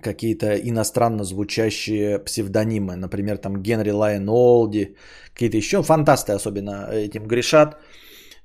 [0.00, 2.96] какие-то иностранно звучащие псевдонимы.
[2.96, 4.96] Например, там Генри Лайон Олди,
[5.32, 7.76] какие-то еще фантасты особенно этим грешат.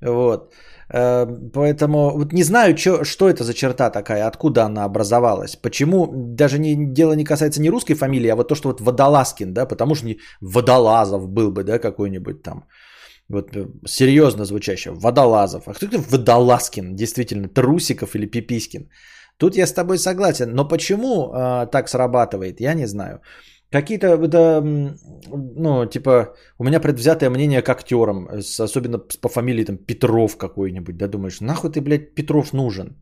[0.01, 0.53] Вот.
[0.93, 5.55] Э, поэтому вот не знаю, чё, что это за черта такая, откуда она образовалась.
[5.55, 9.53] Почему, даже не, дело не касается не русской фамилии, а вот то, что вот Водолазкин,
[9.53, 12.65] да, потому что не Водолазов был бы, да, какой-нибудь там.
[13.29, 14.91] Вот э, серьезно звучащий.
[14.91, 15.67] Водолазов.
[15.67, 16.95] А кто это Водолазкин?
[16.95, 18.89] Действительно, Трусиков или Пипискин?
[19.37, 20.53] Тут я с тобой согласен.
[20.53, 23.21] Но почему э, так срабатывает, я не знаю.
[23.71, 24.61] Какие-то, это,
[25.55, 31.07] ну, типа, у меня предвзятое мнение к актерам, особенно по фамилии там Петров какой-нибудь, да,
[31.07, 32.95] думаешь, нахуй ты, блядь, Петров нужен?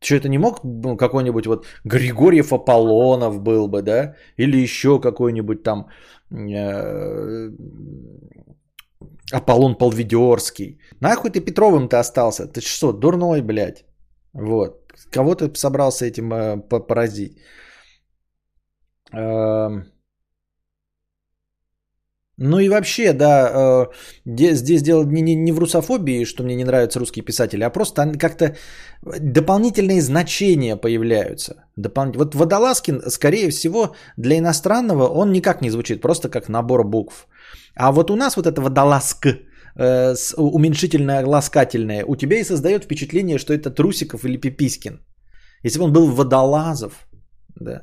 [0.00, 4.14] Что это не мог ну, какой-нибудь вот Григорьев Аполлонов был бы, да?
[4.38, 5.88] Или еще какой-нибудь там
[6.30, 7.50] э,
[9.32, 10.80] Аполлон Полведерский.
[11.00, 12.46] Нахуй ты Петровым-то остался?
[12.46, 13.84] Ты что, дурной, блядь?
[14.32, 14.81] Вот.
[15.10, 16.56] Кого ты собрался этим э,
[16.88, 17.38] поразить?
[19.12, 19.92] Эм.
[22.38, 23.86] Ну и вообще, да, э,
[24.24, 28.18] здесь дело не, не, не в русофобии, что мне не нравятся русские писатели, а просто
[28.18, 28.56] как-то
[29.02, 31.54] дополнительные значения появляются.
[31.76, 32.12] Допол...
[32.14, 37.28] Вот Водолазкин, скорее всего, для иностранного он никак не звучит, просто как набор букв.
[37.76, 39.26] А вот у нас вот это водолазк,
[39.76, 45.00] э, уменьшительное, ласкательное, у тебя и создает впечатление, что это Трусиков или Пипискин.
[45.64, 47.06] Если бы он был Водолазов,
[47.54, 47.82] да,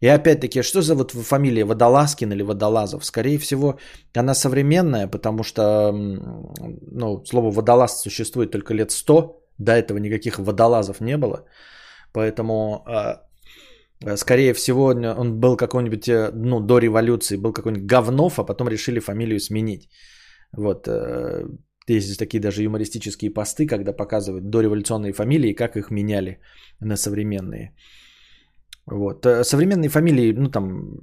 [0.00, 3.04] И опять-таки, что за вот фамилия Водолазкин или Водолазов?
[3.04, 3.78] Скорее всего,
[4.16, 9.36] она современная, потому что ну, слово водолаз существует только лет сто.
[9.58, 11.44] До этого никаких водолазов не было.
[12.12, 13.20] Поэтому, а,
[14.16, 14.86] скорее всего,
[15.18, 19.88] он был какой-нибудь, э, ну, до революции, был какой-нибудь говнов, а потом решили фамилию сменить.
[20.56, 20.88] Вот.
[20.88, 21.44] Э,
[21.88, 26.40] есть такие даже юмористические посты, когда показывают дореволюционные фамилии, как их меняли
[26.80, 27.74] на современные.
[28.86, 29.26] Вот.
[29.26, 30.98] Э, современные фамилии, ну там,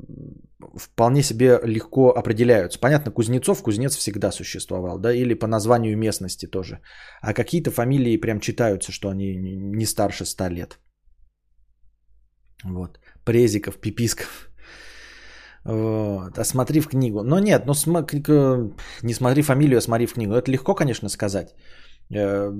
[0.75, 2.79] вполне себе легко определяются.
[2.79, 6.79] Понятно, Кузнецов, Кузнец всегда существовал, да, или по названию местности тоже.
[7.21, 10.79] А какие-то фамилии прям читаются, что они не старше 100 лет.
[12.63, 12.99] Вот.
[13.23, 14.46] Презиков, Пиписков.
[15.67, 16.39] Вот.
[16.39, 17.23] А смотри в книгу.
[17.23, 18.23] Но нет, ну смотри,
[19.03, 20.34] не смотри фамилию, а смотри в книгу.
[20.34, 21.56] Это легко, конечно, сказать.
[22.15, 22.53] Э,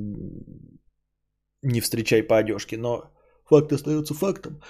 [1.64, 3.12] не встречай по одежке, но
[3.50, 4.62] факт остается фактом.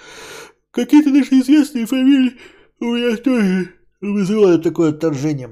[0.70, 2.32] Какие-то наши известные фамилии
[2.80, 5.48] у меня тоже вызывают такое отторжение.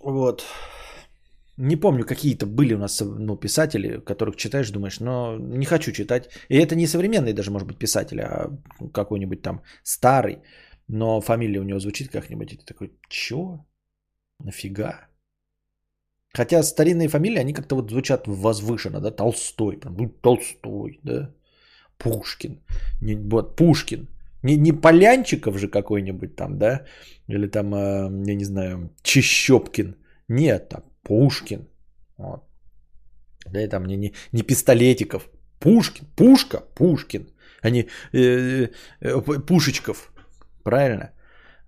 [0.00, 0.44] Вот.
[1.58, 6.30] Не помню, какие-то были у нас ну, писатели, которых читаешь, думаешь, но не хочу читать.
[6.48, 8.50] И это не современный даже, может быть, писатель, а
[8.92, 10.38] какой-нибудь там старый.
[10.88, 13.64] Но фамилия у него звучит как-нибудь, и ты такой, чё?
[14.38, 15.08] Нафига?
[16.36, 21.34] Хотя старинные фамилии, они как-то вот звучат возвышенно, да, Толстой, прям, ну, Толстой, да,
[21.96, 22.60] Пушкин,
[23.00, 24.06] не, вот, Пушкин,
[24.42, 26.84] не, не Полянчиков же какой-нибудь там, да,
[27.26, 29.96] или там, э, я не знаю, Чищепкин,
[30.28, 31.68] нет, там, Пушкин,
[32.18, 32.44] вот.
[33.46, 37.30] да, и там не, не, не Пистолетиков, Пушкин, Пушка, Пушкин,
[37.62, 38.68] а не э,
[39.00, 40.12] э, Пушечков,
[40.66, 41.10] правильно?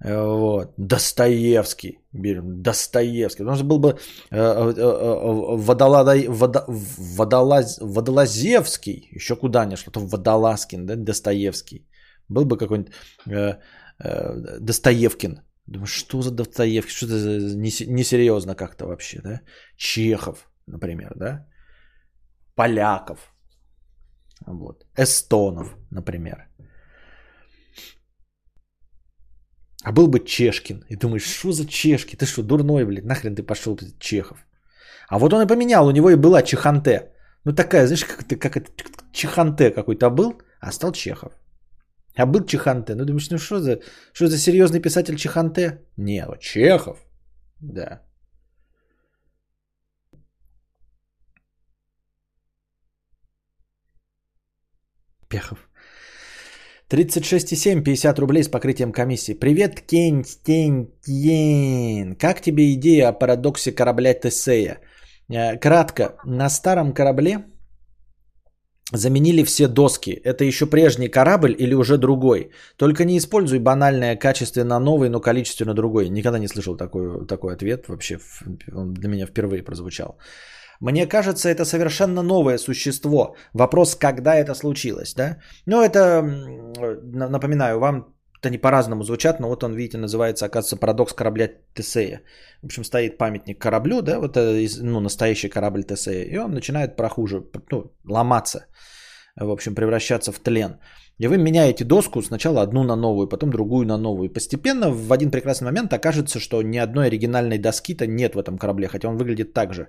[0.04, 0.74] Вот.
[0.76, 1.98] Достоевский.
[2.12, 2.62] Берем.
[2.62, 3.44] Достоевский.
[3.44, 9.08] Потому что был бы э, э, э, водолазай, водо, водолаз, Водолазевский.
[9.16, 10.96] Еще куда ни что-то Водолазкин, да?
[10.96, 11.86] Достоевский.
[12.28, 12.92] Был бы какой-нибудь
[13.26, 13.54] э,
[14.04, 15.40] э, Достоевкин.
[15.66, 16.92] Думаю, что за Достоевский?
[16.92, 17.56] Что это за
[17.86, 19.40] несерьезно как-то вообще, да?
[19.76, 21.46] Чехов, например, да?
[22.54, 23.18] Поляков.
[24.46, 24.84] Вот.
[24.96, 26.47] Эстонов, например.
[29.84, 30.84] А был бы Чешкин.
[30.88, 32.16] И думаешь, что за Чешки?
[32.16, 33.04] Ты что, дурной, блядь?
[33.04, 34.38] Нахрен ты пошел, ты Чехов?
[35.08, 37.12] А вот он и поменял, у него и была Чеханте.
[37.44, 38.70] Ну такая, знаешь, как, ты, как это,
[39.12, 41.32] Чеханте какой-то был, а стал Чехов.
[42.16, 42.94] А был Чеханте.
[42.94, 43.80] Ну думаешь, ну что за,
[44.12, 45.80] что за серьезный писатель Чеханте?
[45.96, 46.98] Не, вот Чехов.
[47.60, 48.02] Да.
[55.28, 55.67] Пехов.
[56.90, 59.34] 36,7, 50 рублей с покрытием комиссии.
[59.34, 60.24] Привет, Тень.
[62.16, 64.78] Как тебе идея о парадоксе корабля Тесея?
[65.28, 67.44] Э, кратко, на старом корабле
[68.92, 70.12] заменили все доски.
[70.24, 72.52] Это еще прежний корабль или уже другой?
[72.78, 76.08] Только не используй банальное качественно новый, но количественно другой.
[76.08, 77.88] Никогда не слышал такой, такой ответ.
[77.88, 78.18] Вообще
[78.72, 80.16] он для меня впервые прозвучал.
[80.80, 83.34] Мне кажется, это совершенно новое существо.
[83.52, 85.38] Вопрос, когда это случилось, да?
[85.66, 86.22] Ну, это,
[87.12, 92.22] напоминаю вам, это не по-разному звучат, но вот он, видите, называется, оказывается, парадокс корабля Тесея.
[92.62, 97.42] В общем, стоит памятник кораблю, да, вот ну, настоящий корабль Тесея, и он начинает прохуже,
[97.72, 98.66] ну, ломаться,
[99.36, 100.78] в общем, превращаться в тлен.
[101.18, 104.32] И вы меняете доску сначала одну на новую, потом другую на новую.
[104.32, 108.86] Постепенно в один прекрасный момент окажется, что ни одной оригинальной доски-то нет в этом корабле,
[108.86, 109.88] хотя он выглядит так же.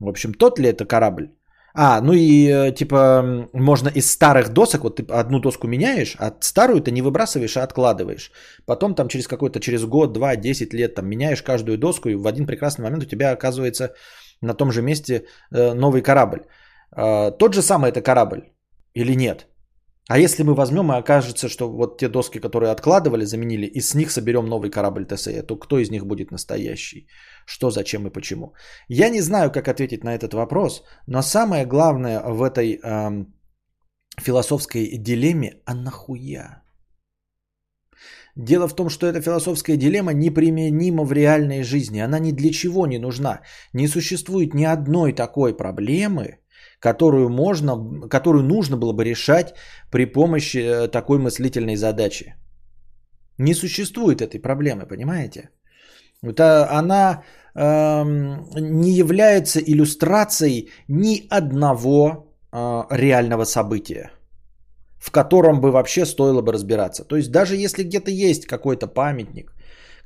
[0.00, 1.28] В общем, тот ли это корабль?
[1.76, 6.32] А, ну и э, типа можно из старых досок, вот ты одну доску меняешь, а
[6.40, 8.30] старую ты не выбрасываешь, а откладываешь.
[8.64, 12.26] Потом там через какой-то, через год, два, десять лет там меняешь каждую доску, и в
[12.28, 13.92] один прекрасный момент у тебя оказывается
[14.40, 16.46] на том же месте э, новый корабль.
[16.96, 18.52] Э, тот же самый это корабль
[18.94, 19.46] или нет?
[20.08, 23.94] А если мы возьмем и окажется, что вот те доски, которые откладывали, заменили, и с
[23.94, 27.08] них соберем новый корабль ТСЕ, то кто из них будет настоящий?
[27.46, 28.54] Что, зачем и почему?
[28.88, 33.34] Я не знаю, как ответить на этот вопрос, но самое главное в этой эм,
[34.20, 36.62] философской дилемме, а нахуя?
[38.36, 42.00] Дело в том, что эта философская дилемма неприменима в реальной жизни.
[42.00, 43.40] Она ни для чего не нужна.
[43.72, 46.38] Не существует ни одной такой проблемы,
[46.84, 49.54] которую, можно, которую нужно было бы решать
[49.90, 52.34] при помощи э, такой мыслительной задачи.
[53.38, 55.48] Не существует этой проблемы, понимаете?
[56.22, 57.22] Это она
[57.54, 64.10] эм, не является иллюстрацией ни одного э, реального события,
[64.98, 67.04] в котором бы вообще стоило бы разбираться.
[67.04, 69.54] То есть даже если где-то есть какой-то памятник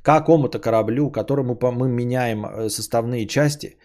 [0.01, 3.77] какому-то кораблю, которому мы меняем э, составные части,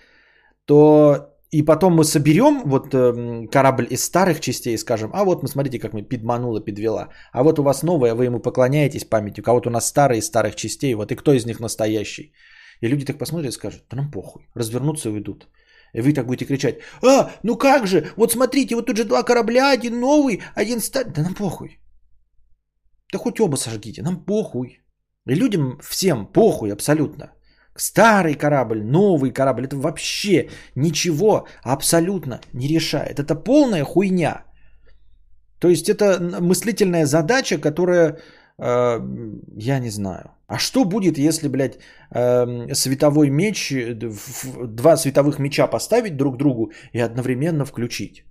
[0.64, 5.42] то и потом мы соберем вот э, корабль из старых частей и скажем, а вот
[5.42, 7.08] мы смотрите, как мы подманула, подвела.
[7.32, 10.26] А вот у вас новая, вы ему поклоняетесь памяти, у кого-то у нас старые из
[10.26, 12.32] старых частей, вот и кто из них настоящий.
[12.80, 15.46] И люди так посмотрят и скажут, да нам похуй, развернутся и уйдут.
[15.94, 19.22] И вы так будете кричать, а, ну как же, вот смотрите, вот тут же два
[19.22, 21.12] корабля, один новый, один старый.
[21.12, 21.78] Да нам похуй.
[23.12, 24.80] Да хоть оба сожгите, нам похуй.
[25.28, 27.32] И людям всем похуй абсолютно.
[27.76, 33.18] Старый корабль, новый корабль, это вообще ничего абсолютно не решает.
[33.18, 34.44] Это полная хуйня.
[35.58, 38.18] То есть это мыслительная задача, которая,
[38.58, 39.00] э,
[39.56, 40.30] я не знаю.
[40.46, 41.78] А что будет, если, блядь,
[42.10, 43.72] э, световой меч,
[44.62, 48.24] два световых меча поставить друг другу и одновременно включить?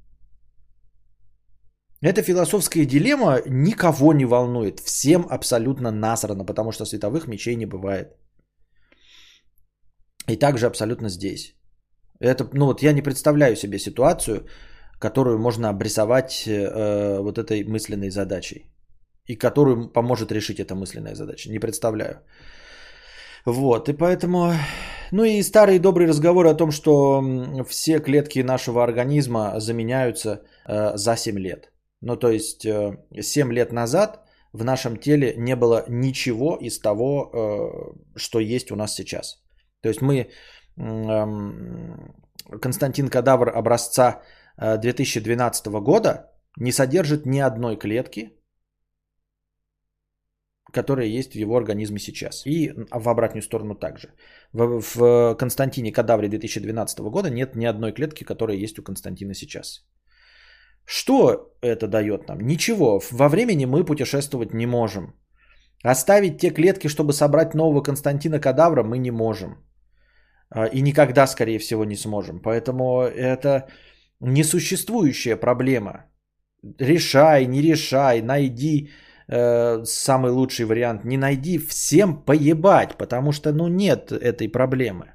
[2.02, 4.80] Эта философская дилемма никого не волнует.
[4.80, 8.08] Всем абсолютно насрано, потому что световых мечей не бывает.
[10.28, 11.55] И также абсолютно здесь.
[12.19, 14.45] Это, ну вот я не представляю себе ситуацию,
[14.99, 18.65] которую можно обрисовать э, вот этой мысленной задачей.
[19.26, 21.49] И которую поможет решить эта мысленная задача.
[21.49, 22.21] Не представляю.
[23.45, 24.53] Вот, и поэтому...
[25.11, 27.21] Ну и старые добрые разговоры о том, что
[27.67, 31.71] все клетки нашего организма заменяются э, за 7 лет.
[32.01, 34.21] Ну то есть э, 7 лет назад
[34.53, 39.43] в нашем теле не было ничего из того, э, что есть у нас сейчас.
[39.84, 40.30] То есть мы
[42.62, 44.22] Константин Кадавр образца
[44.58, 48.30] 2012 э, года не содержит ни одной клетки,
[50.72, 52.46] которая есть в его организме сейчас.
[52.46, 54.14] И в обратную сторону также.
[54.54, 59.86] В, в Константине Кадавре 2012 года нет ни одной клетки, которая есть у Константина сейчас.
[60.86, 62.40] Что это дает нам?
[62.42, 63.02] Ничего.
[63.12, 65.14] Во времени мы путешествовать не можем.
[65.84, 69.58] Оставить те клетки, чтобы собрать нового Константина Кадавра, мы не можем.
[70.50, 72.39] А, и никогда, скорее всего, не сможем.
[72.39, 73.68] Поэтому это
[74.20, 76.06] несуществующая проблема.
[76.80, 78.89] Решай, не решай, найди
[79.28, 85.14] э, самый лучший вариант, не найди, всем поебать, потому что ну нет этой проблемы.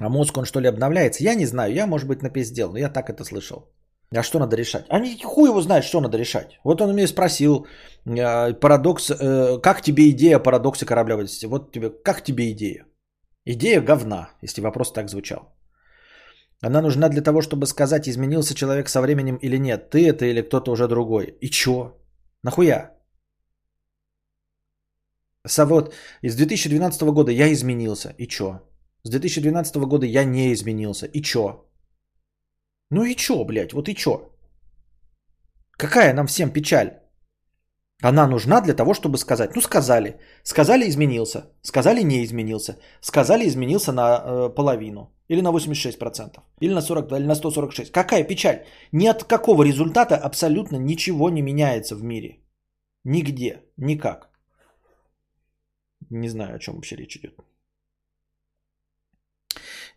[0.00, 1.24] А мозг, он что ли обновляется?
[1.24, 3.70] Я не знаю, я, может быть, напиздел, но я так это слышал.
[4.16, 4.86] А что надо решать?
[4.88, 6.58] Они хуй его знает, что надо решать.
[6.64, 7.66] Вот он меня спросил,
[8.60, 11.46] парадокс, э, как тебе идея парадокса кораблевости?
[11.46, 12.86] Вот тебе, как тебе идея?
[13.46, 15.54] Идея говна, если вопрос так звучал.
[16.62, 19.90] Она нужна для того, чтобы сказать, изменился человек со временем или нет.
[19.90, 21.36] Ты это или кто-то уже другой.
[21.40, 21.92] И чё?
[22.42, 22.90] Нахуя?
[25.58, 28.14] Вот из 2012 года я изменился.
[28.18, 28.60] И чё?
[29.02, 31.06] С 2012 года я не изменился.
[31.06, 31.66] И чё?
[32.90, 34.30] Ну и чё, блядь, вот и чё?
[35.76, 37.03] Какая нам всем печаль?
[38.04, 39.56] Она нужна для того, чтобы сказать.
[39.56, 40.16] Ну, сказали.
[40.42, 41.44] Сказали, изменился.
[41.62, 42.76] Сказали, не изменился.
[43.00, 45.10] Сказали, изменился на э, половину.
[45.30, 46.38] Или на 86%.
[46.60, 47.90] Или на 40, или на 146.
[47.92, 48.58] Какая печаль?
[48.92, 52.40] Ни от какого результата абсолютно ничего не меняется в мире.
[53.04, 53.62] Нигде.
[53.78, 54.28] Никак.
[56.10, 57.40] Не знаю, о чем вообще речь идет.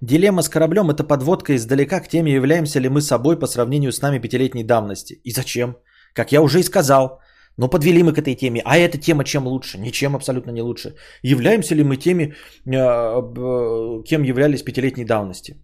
[0.01, 4.01] Дилемма с кораблем– это подводка издалека к теме, являемся ли мы собой по сравнению с
[4.01, 5.19] нами пятилетней давности.
[5.25, 5.75] И зачем?
[6.13, 7.19] Как я уже и сказал,
[7.57, 8.61] но подвели мы к этой теме.
[8.65, 9.77] А эта тема чем лучше?
[9.79, 10.95] Ничем абсолютно не лучше.
[11.23, 12.33] Являемся ли мы теми,
[12.65, 15.55] э, кем являлись пятилетней давности?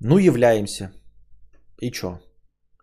[0.00, 0.90] Ну, являемся.
[1.80, 2.20] И чё?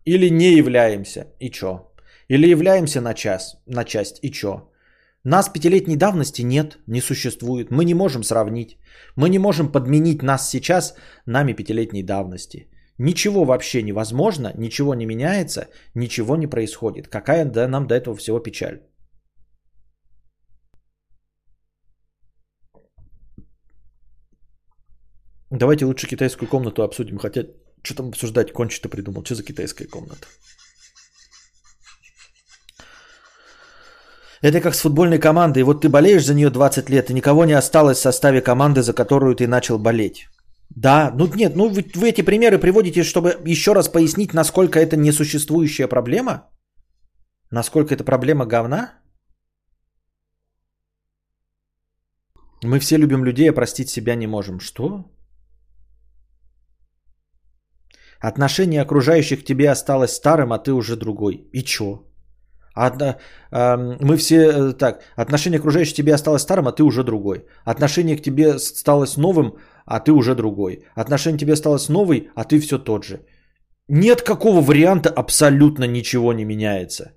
[0.06, 1.28] Или не являемся?
[1.40, 1.92] И чё?
[2.30, 4.20] Или являемся на час, на часть?
[4.24, 4.70] И чё?
[5.24, 7.72] Нас пятилетней давности нет, не существует.
[7.72, 8.78] Мы не можем сравнить.
[9.16, 12.68] Мы не можем подменить нас сейчас нами пятилетней давности.
[13.00, 17.08] Ничего вообще невозможно, ничего не меняется, ничего не происходит.
[17.08, 18.82] Какая да, нам до этого всего печаль?
[25.50, 27.18] Давайте лучше китайскую комнату обсудим.
[27.18, 27.46] Хотя,
[27.84, 29.24] что там обсуждать, кончито придумал.
[29.24, 30.28] Что за китайская комната?
[34.42, 35.64] Это как с футбольной командой.
[35.64, 38.94] Вот ты болеешь за нее 20 лет, и никого не осталось в составе команды, за
[38.94, 40.28] которую ты начал болеть.
[40.76, 44.96] Да, ну нет, ну вы, вы эти примеры приводите, чтобы еще раз пояснить, насколько это
[44.96, 46.50] несуществующая проблема?
[47.52, 48.94] Насколько это проблема говна?
[52.64, 54.60] Мы все любим людей, а простить себя не можем.
[54.60, 55.06] Что?
[58.20, 61.50] Отношение окружающих к тебе осталось старым, а ты уже другой.
[61.54, 62.09] И чё?
[62.88, 63.18] Одна,
[63.52, 67.46] э, мы все э, так, отношение к окружающим тебе осталось старым, а ты уже другой.
[67.66, 70.84] Отношение к тебе сталось новым, а ты уже другой.
[70.96, 73.20] Отношение к тебе осталось новый, а ты все тот же.
[73.90, 77.12] Нет какого варианта абсолютно ничего не меняется.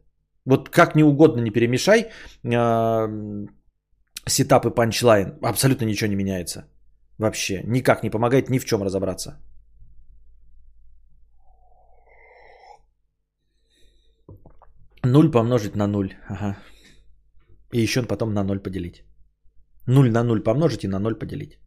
[0.45, 2.09] Вот как ни угодно не перемешай,
[2.45, 3.47] э,
[4.27, 5.35] сетап и панчлайн.
[5.43, 6.65] Абсолютно ничего не меняется.
[7.19, 7.63] Вообще.
[7.65, 9.37] Никак не помогает ни в чем разобраться.
[15.05, 16.15] Нуль помножить на нуль.
[16.29, 16.57] Ага.
[17.73, 19.03] И еще потом на ноль поделить.
[19.87, 21.59] Нуль на нуль помножить и на ноль поделить.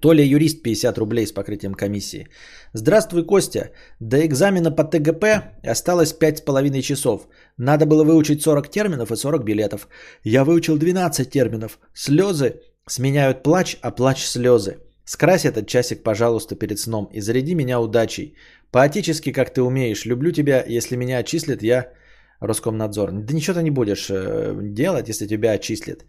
[0.00, 2.28] Толя юрист 50 рублей с покрытием комиссии.
[2.72, 3.70] Здравствуй, Костя.
[4.00, 5.24] До экзамена по ТГП
[5.70, 7.28] осталось 5,5 часов.
[7.58, 9.88] Надо было выучить 40 терминов и 40 билетов.
[10.24, 11.78] Я выучил 12 терминов.
[11.94, 14.78] Слезы сменяют плач, а плач слезы.
[15.04, 18.36] Скрась этот часик, пожалуйста, перед сном и заряди меня удачей.
[18.74, 20.04] Поотечески, как ты умеешь.
[20.04, 20.64] Люблю тебя.
[20.66, 21.92] Если меня отчислят, я
[22.40, 23.12] Роскомнадзор.
[23.12, 26.04] Да ничего ты не будешь э, делать, если тебя отчислят.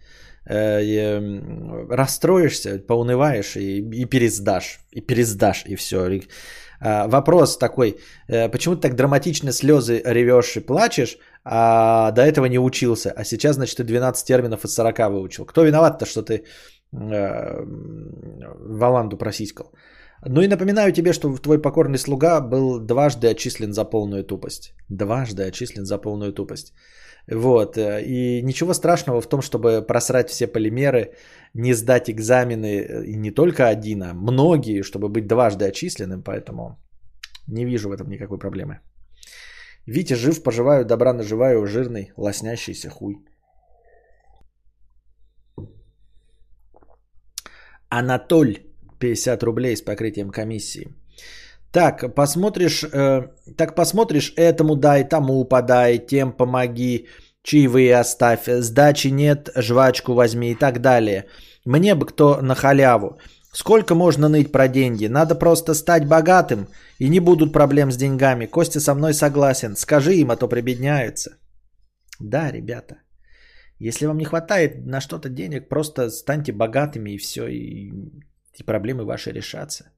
[0.49, 0.81] Э,
[1.91, 4.79] расстроишься, поунываешь и, и пересдашь.
[4.91, 6.21] И пересдашь, и все.
[6.79, 12.47] А, вопрос такой, э, почему ты так драматично слезы ревешь и плачешь, а до этого
[12.47, 15.45] не учился, а сейчас, значит, ты 12 терминов из 40 выучил.
[15.45, 16.45] Кто виноват-то, что ты
[16.91, 19.71] Валанду просиськал?
[20.27, 24.73] Ну и напоминаю тебе, что твой покорный слуга был дважды отчислен за полную тупость.
[24.89, 26.73] Дважды отчислен за полную тупость.
[27.31, 27.77] Вот.
[27.77, 31.13] Э, и ничего страшного в том, чтобы просрать все полимеры,
[31.53, 36.79] не сдать экзамены, э, не только один, а многие, чтобы быть дважды отчисленным, поэтому
[37.47, 38.79] не вижу в этом никакой проблемы.
[39.85, 43.17] Витя жив, поживаю, добра наживаю, жирный, лоснящийся хуй.
[47.89, 48.74] Анатоль,
[49.05, 50.87] 50 рублей с покрытием комиссии.
[51.71, 53.27] Так, посмотришь, э,
[53.57, 57.07] так посмотришь, этому дай, тому подай, тем помоги,
[57.43, 61.25] чаевые оставь, сдачи нет, жвачку возьми и так далее.
[61.65, 63.17] Мне бы кто на халяву.
[63.53, 65.07] Сколько можно ныть про деньги?
[65.07, 66.67] Надо просто стать богатым,
[66.99, 68.47] и не будут проблем с деньгами.
[68.47, 69.75] Костя со мной согласен.
[69.75, 71.37] Скажи им, а то прибедняются.
[72.19, 72.95] Да, ребята.
[73.79, 77.91] Если вам не хватает на что-то денег, просто станьте богатыми и все, и,
[78.59, 79.91] и проблемы ваши решатся.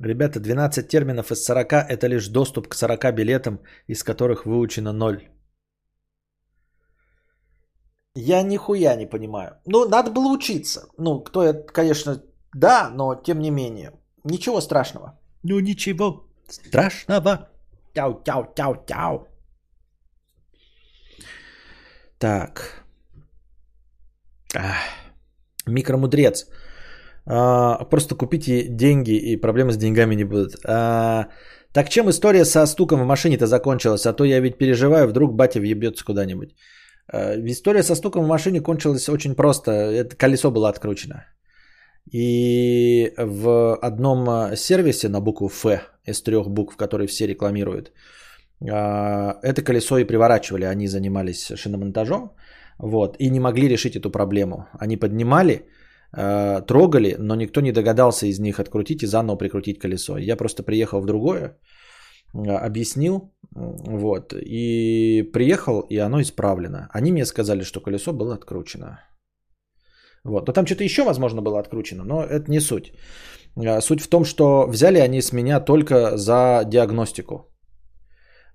[0.00, 5.28] Ребята, 12 терминов из 40– это лишь доступ к 40 билетам, из которых выучено 0.
[8.14, 9.60] Я нихуя не понимаю.
[9.66, 10.88] Ну, надо было учиться.
[10.98, 12.22] Ну, кто я, конечно,
[12.54, 13.92] да, но тем не менее.
[14.24, 15.20] Ничего страшного.
[15.42, 17.48] Ну, ничего страшного.
[17.94, 19.27] Тяу, тяу, тяу, тяу.
[22.18, 22.84] Так.
[24.54, 24.76] Ах.
[25.66, 26.46] Микромудрец.
[27.26, 30.56] А, просто купите деньги и проблемы с деньгами не будут.
[30.64, 31.28] А,
[31.72, 34.06] так чем история со стуком в машине-то закончилась?
[34.06, 36.54] А то я ведь переживаю, вдруг батя въебется куда-нибудь.
[37.12, 39.70] А, история со стуком в машине кончилась очень просто.
[39.70, 41.24] Это колесо было откручено.
[42.10, 45.66] И в одном сервисе на букву Ф
[46.06, 47.92] из трех букв, которые все рекламируют,
[48.60, 50.64] это колесо и приворачивали.
[50.64, 52.32] Они занимались шиномонтажом
[52.78, 54.66] вот, и не могли решить эту проблему.
[54.80, 55.66] Они поднимали,
[56.16, 60.16] Э, трогали, но никто не догадался из них открутить и заново прикрутить колесо.
[60.18, 61.58] Я просто приехал в другое,
[62.32, 66.88] объяснил, вот, и приехал, и оно исправлено.
[66.90, 69.00] Они мне сказали, что колесо было откручено.
[70.24, 70.46] Вот.
[70.46, 72.92] Но там что-то еще, возможно, было откручено, но это не суть.
[73.56, 77.47] Э, суть в том, что взяли они с меня только за диагностику.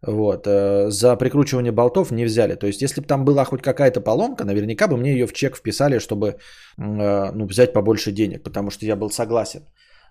[0.07, 0.47] Вот.
[0.47, 2.55] Э, за прикручивание болтов не взяли.
[2.55, 5.55] То есть, если бы там была хоть какая-то поломка, наверняка бы мне ее в чек
[5.55, 6.35] вписали, чтобы э,
[6.77, 9.61] ну, взять побольше денег, потому что я был согласен.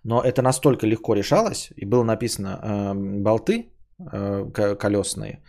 [0.04, 3.68] Но это настолько легко решалось, и было написано э, болты
[4.78, 5.44] колесные,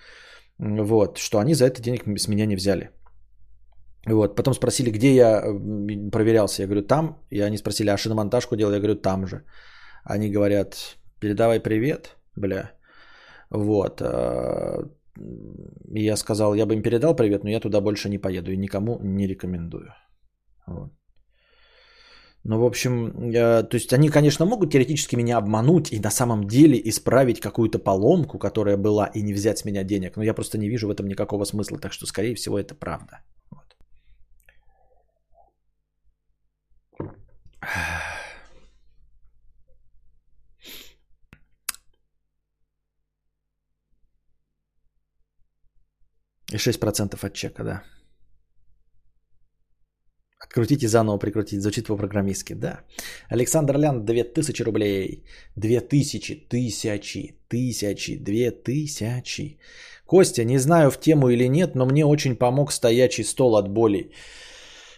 [0.59, 2.91] вот, что они за это денег с меня не взяли.
[4.05, 5.41] Вот, потом спросили, где я
[6.11, 6.61] проверялся.
[6.61, 7.17] Я говорю, там.
[7.31, 8.73] И они спросили, а шиномонтажку делал?
[8.73, 9.43] Я говорю, там же.
[10.03, 12.73] Они говорят, передавай привет, бля.
[13.53, 14.01] Вот.
[14.01, 14.83] Э,
[15.93, 18.99] я сказал, я бы им передал привет, но я туда больше не поеду и никому
[19.03, 19.93] не рекомендую.
[20.67, 20.91] Вот.
[22.45, 26.47] Ну, в общем, э, то есть они, конечно, могут теоретически меня обмануть и на самом
[26.47, 30.17] деле исправить какую-то поломку, которая была, и не взять с меня денег.
[30.17, 33.21] Но я просто не вижу в этом никакого смысла, так что, скорее всего, это правда.
[33.51, 33.75] Вот.
[46.53, 47.83] И 6% от чека, да.
[50.39, 51.61] Открутить и заново прикрутить.
[51.61, 52.81] Звучит по-программистски, да.
[53.29, 55.23] Александр Лян, 2000 рублей.
[55.55, 59.57] 2000, тысячи, тысячи, две тысячи.
[60.05, 64.11] Костя, не знаю в тему или нет, но мне очень помог стоячий стол от боли.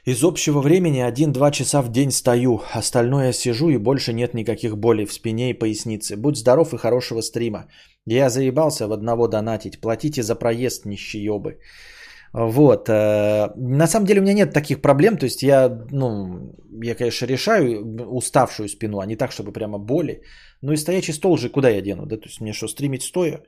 [0.08, 5.06] Из общего времени 1-2 часа в день стою, остальное сижу и больше нет никаких болей
[5.06, 6.16] в спине и пояснице.
[6.16, 7.66] Будь здоров и хорошего стрима.
[8.06, 9.82] Я заебался в одного донатить.
[9.82, 11.58] Платите за проезд, нищеёбы.
[12.34, 12.88] Вот.
[12.88, 15.18] Э, на самом деле у меня нет таких проблем.
[15.18, 16.53] То есть я, ну,
[16.84, 20.22] я, конечно, решаю уставшую спину, а не так, чтобы прямо боли.
[20.62, 22.06] Ну и стоячий стол же куда я дену?
[22.06, 22.18] Да?
[22.18, 23.41] То есть мне что, стримить стоя?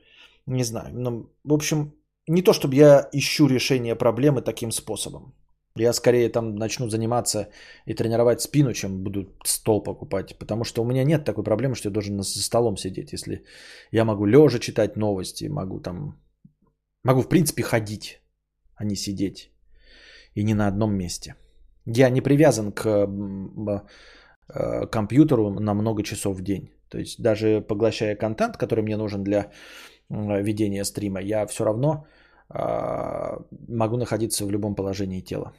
[0.46, 0.90] Не знаю.
[0.92, 1.92] Ну, в общем,
[2.26, 5.37] не то, чтобы я ищу решение проблемы таким способом.
[5.78, 7.48] Я скорее там начну заниматься
[7.86, 10.38] и тренировать спину, чем буду стол покупать.
[10.38, 13.12] Потому что у меня нет такой проблемы, что я должен за столом сидеть.
[13.12, 13.44] Если
[13.92, 16.20] я могу лежа читать новости, могу там...
[17.04, 18.20] Могу, в принципе, ходить,
[18.74, 19.52] а не сидеть.
[20.34, 21.34] И не на одном месте.
[21.86, 22.86] Я не привязан к
[24.48, 26.70] э, компьютеру на много часов в день.
[26.88, 29.50] То есть даже поглощая контент, который мне нужен для
[30.10, 32.06] ведения стрима, я все равно
[32.48, 35.52] а, могу находиться в любом положении тела.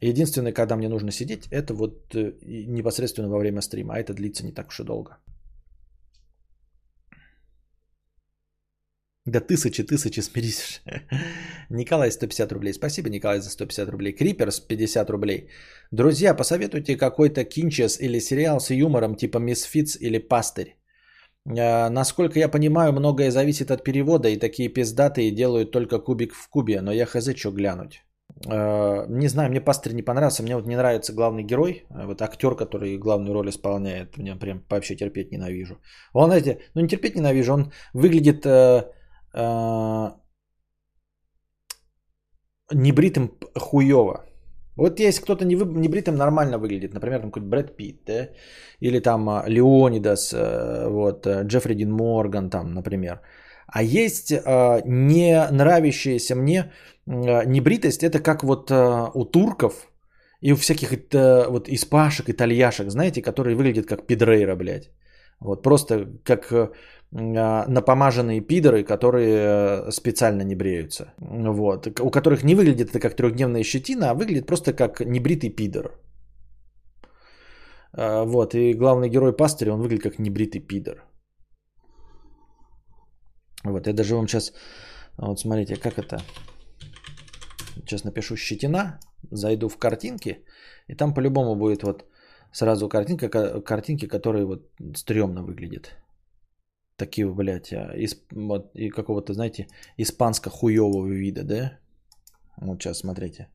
[0.00, 4.44] Единственное, когда мне нужно сидеть, это вот э, непосредственно во время стрима, а это длится
[4.44, 5.18] не так уж и долго.
[9.26, 10.82] Да тысячи, тысячи смирись.
[11.70, 12.72] Николай 150 рублей.
[12.74, 14.12] Спасибо, Николай, за 150 рублей.
[14.12, 15.48] Криперс 50 рублей.
[15.90, 20.76] Друзья, посоветуйте какой-то кинчес или сериал с юмором типа Мисфиц или Пастырь.
[21.58, 26.48] А, насколько я понимаю, многое зависит от перевода, и такие пиздатые делают только кубик в
[26.48, 28.05] кубе, но я хз, что глянуть.
[28.44, 32.22] А, не знаю, мне пастырь не понравился, мне вот не нравится главный герой, а вот
[32.22, 35.78] актер, который главную роль исполняет, меня прям вообще терпеть ненавижу.
[36.12, 38.84] Он, знаете, ну не терпеть ненавижу, он выглядит э,
[39.34, 40.10] э,
[42.72, 44.26] небритым хуево.
[44.76, 48.28] Вот если кто-то не, вы, не бритым нормально выглядит, например, там какой-то Брэд Питт, да?
[48.80, 53.20] или там а, Леонидас, э, вот, э, Джеффри Дин Морган там, например.
[53.66, 56.58] А есть э, не нравящаяся мне
[57.06, 59.88] э, небритость, это как вот э, у турков
[60.40, 64.90] и у всяких э, вот испашек, итальяшек, знаете, которые выглядят как пидрейра, блядь.
[65.40, 66.70] Вот просто как э,
[67.14, 71.12] а, напомаженные пидоры, которые э, специально не бреются.
[71.18, 72.00] Вот.
[72.00, 75.98] У которых не выглядит это как трехдневная щетина, а выглядит просто как небритый пидор.
[77.92, 78.54] А, вот.
[78.54, 81.04] И главный герой пастыря, он выглядит как небритый пидор.
[83.72, 83.86] Вот.
[83.86, 84.52] Я даже вам сейчас...
[85.16, 86.20] Вот смотрите, как это...
[87.76, 88.98] Сейчас напишу щетина,
[89.30, 90.44] зайду в картинки,
[90.88, 92.04] и там по-любому будет вот
[92.52, 93.28] сразу картинка,
[93.60, 95.96] картинки, которые вот стрёмно выглядят
[96.96, 101.78] такие, блядь, а, из, вот, и какого-то, знаете, испанско-хуевого вида, да?
[102.56, 103.48] Вот сейчас смотрите.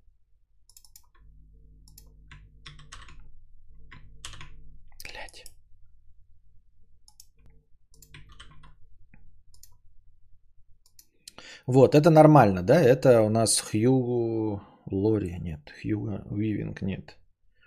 [11.67, 12.81] Вот, это нормально, да?
[12.81, 17.17] Это у нас Хью Лори, нет, Хью Вивинг, нет.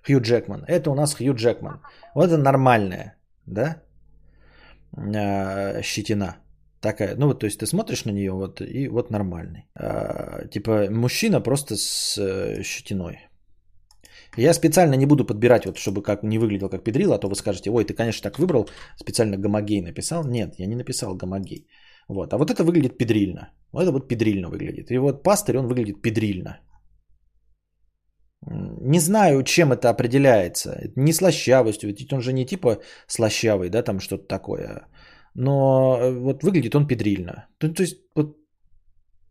[0.07, 0.65] Хью Джекман.
[0.67, 1.81] Это у нас Хью Джекман.
[2.15, 3.17] Вот это нормальное,
[3.47, 3.85] да?
[4.97, 6.37] э, щетина.
[6.81, 9.65] Такая, ну вот, то есть ты смотришь на нее, вот, и вот нормальный.
[9.81, 13.19] Э, типа мужчина просто с э, щетиной.
[14.37, 17.35] Я специально не буду подбирать, вот, чтобы как не выглядел как педрил, а то вы
[17.35, 20.25] скажете, ой, ты, конечно, так выбрал, специально гомогей написал.
[20.25, 21.69] Нет, я не написал гомогей.
[22.09, 22.33] Вот.
[22.33, 23.53] А вот это выглядит педрильно.
[23.73, 24.91] Вот это вот педрильно выглядит.
[24.91, 26.61] И вот пастырь, он выглядит педрильно.
[28.47, 30.91] Не знаю, чем это определяется.
[30.97, 34.87] Не слащавостью, ведь он же не типа слащавый, да, там что-то такое.
[35.35, 37.49] Но э, вот выглядит он педрильно.
[37.59, 38.37] То, то есть, вот,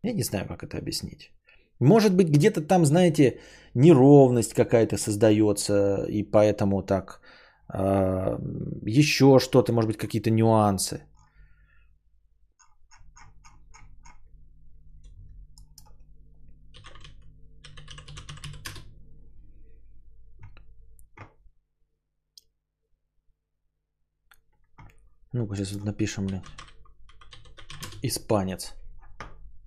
[0.04, 1.32] я не знаю, как это объяснить.
[1.80, 3.40] Может быть, где-то там, знаете,
[3.76, 7.22] неровность какая-то создается, и поэтому так
[7.74, 8.38] э,
[8.86, 11.02] еще что-то, может быть, какие-то нюансы.
[25.34, 26.44] Ну-ка, сейчас вот напишем, блядь.
[28.04, 28.74] Испанец.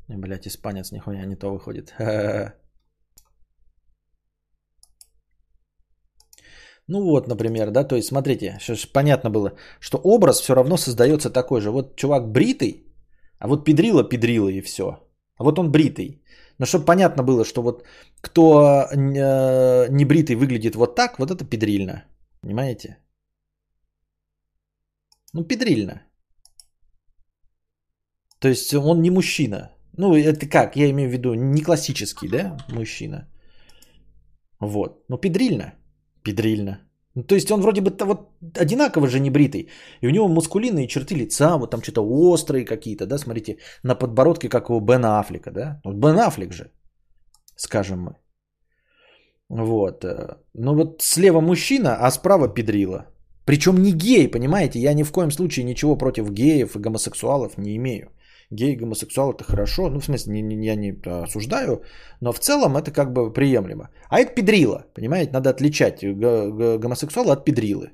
[0.09, 1.95] Не, блядь, испанец, нихуя не то выходит.
[6.89, 11.31] Ну вот, например, да, то есть смотрите, сейчас понятно было, что образ все равно создается
[11.31, 11.71] такой же.
[11.71, 12.87] Вот чувак бритый,
[13.41, 14.85] а вот педрила педрила и все.
[15.37, 16.23] А вот он бритый.
[16.59, 17.83] Но чтобы понятно было, что вот
[18.21, 22.05] кто э, не бритый выглядит вот так, вот это педрильно.
[22.41, 22.99] Понимаете?
[25.37, 26.03] Ну, педрильно.
[28.41, 29.71] То есть он не мужчина.
[29.99, 30.77] Ну, это как?
[30.77, 33.29] Я имею в виду не классический, да, мужчина.
[34.61, 35.05] Вот.
[35.09, 35.75] Ну, педрильно.
[36.23, 36.79] Педрильно.
[37.15, 38.31] Ну, то есть он вроде бы вот
[38.61, 39.69] одинаково же не бритый.
[40.01, 44.49] И у него мускулинные черты лица, вот там что-то острые какие-то, да, смотрите, на подбородке,
[44.49, 45.81] как у Бена Аффлека, да.
[45.85, 46.71] Вот Бен Аффлек же,
[47.57, 48.17] скажем мы.
[49.51, 50.05] Вот.
[50.55, 53.07] Ну вот слева мужчина, а справа педрила.
[53.47, 54.81] Причем не гей, понимаете?
[54.81, 58.11] Я ни в коем случае ничего против геев и гомосексуалов не имею.
[58.51, 59.89] Гей и гомосексуал это хорошо.
[59.89, 60.93] Ну, в смысле, не, не, я не
[61.25, 61.83] осуждаю,
[62.21, 63.89] но в целом это как бы приемлемо.
[64.11, 65.33] А это педрила, понимаете?
[65.33, 67.93] Надо отличать гомосексуала от педрилы.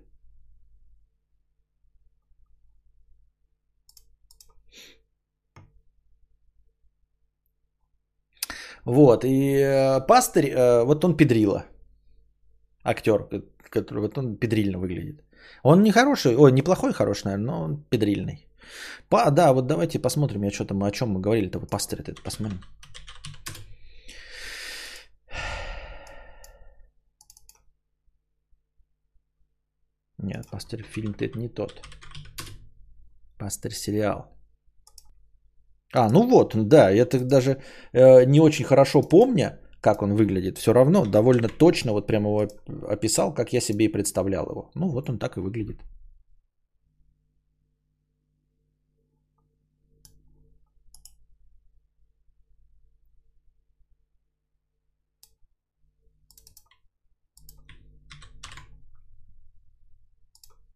[8.84, 11.66] Вот, и э, пастырь, э, вот он педрила.
[12.84, 13.28] Актер,
[13.70, 15.22] который вот он педрильно выглядит.
[15.62, 18.47] Он не хороший, ой, неплохой, хороший, наверное, но он педрильный.
[19.09, 22.22] Па, да, вот давайте посмотрим, я что там, о чем мы говорили-то, вот пастырь это
[22.22, 22.61] посмотрим.
[30.18, 31.82] Нет, пастырь фильм-то это не тот.
[33.38, 34.32] Пастырь сериал.
[35.95, 37.61] А, ну вот, да, я так даже
[37.93, 40.59] э, не очень хорошо помню, как он выглядит.
[40.59, 42.49] Все равно довольно точно вот прямо его
[42.89, 44.70] описал, как я себе и представлял его.
[44.74, 45.80] Ну вот он так и выглядит.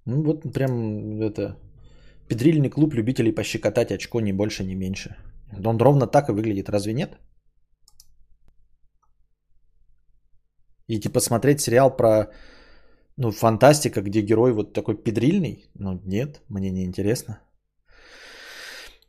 [0.04, 1.56] Ну вот прям это
[2.28, 5.16] Педрильный клуб любителей пощекотать очко ни больше, ни меньше.
[5.64, 7.18] Он ровно так и выглядит, разве нет?
[10.88, 12.30] И типа смотреть сериал про
[13.16, 15.70] ну, фантастика, где герой вот такой педрильный?
[15.74, 17.40] Ну, нет, мне не интересно.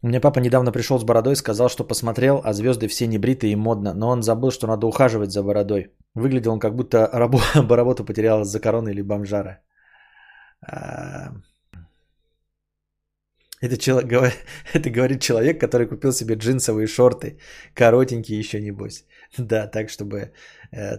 [0.03, 3.17] У меня папа недавно пришел с бородой и сказал, что посмотрел, а звезды все не
[3.17, 5.91] бритые и модно, но он забыл, что надо ухаживать за бородой.
[6.15, 7.09] Выглядел он как будто
[7.69, 9.59] работу потерял из-за короны или бомжара.
[10.61, 11.33] А,
[13.61, 14.33] это, человек,
[14.73, 17.39] это говорит человек, который купил себе джинсовые шорты,
[17.73, 19.05] коротенькие еще небось.
[19.37, 20.31] Да, так, чтобы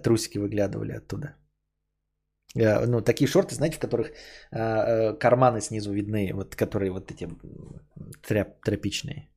[0.02, 1.34] трусики выглядывали оттуда.
[2.56, 7.10] Э, ну, такие шорты, знаете, в которых э, э, карманы снизу видны, вот которые вот
[7.10, 7.28] эти
[8.26, 9.28] тряп, тряпичные.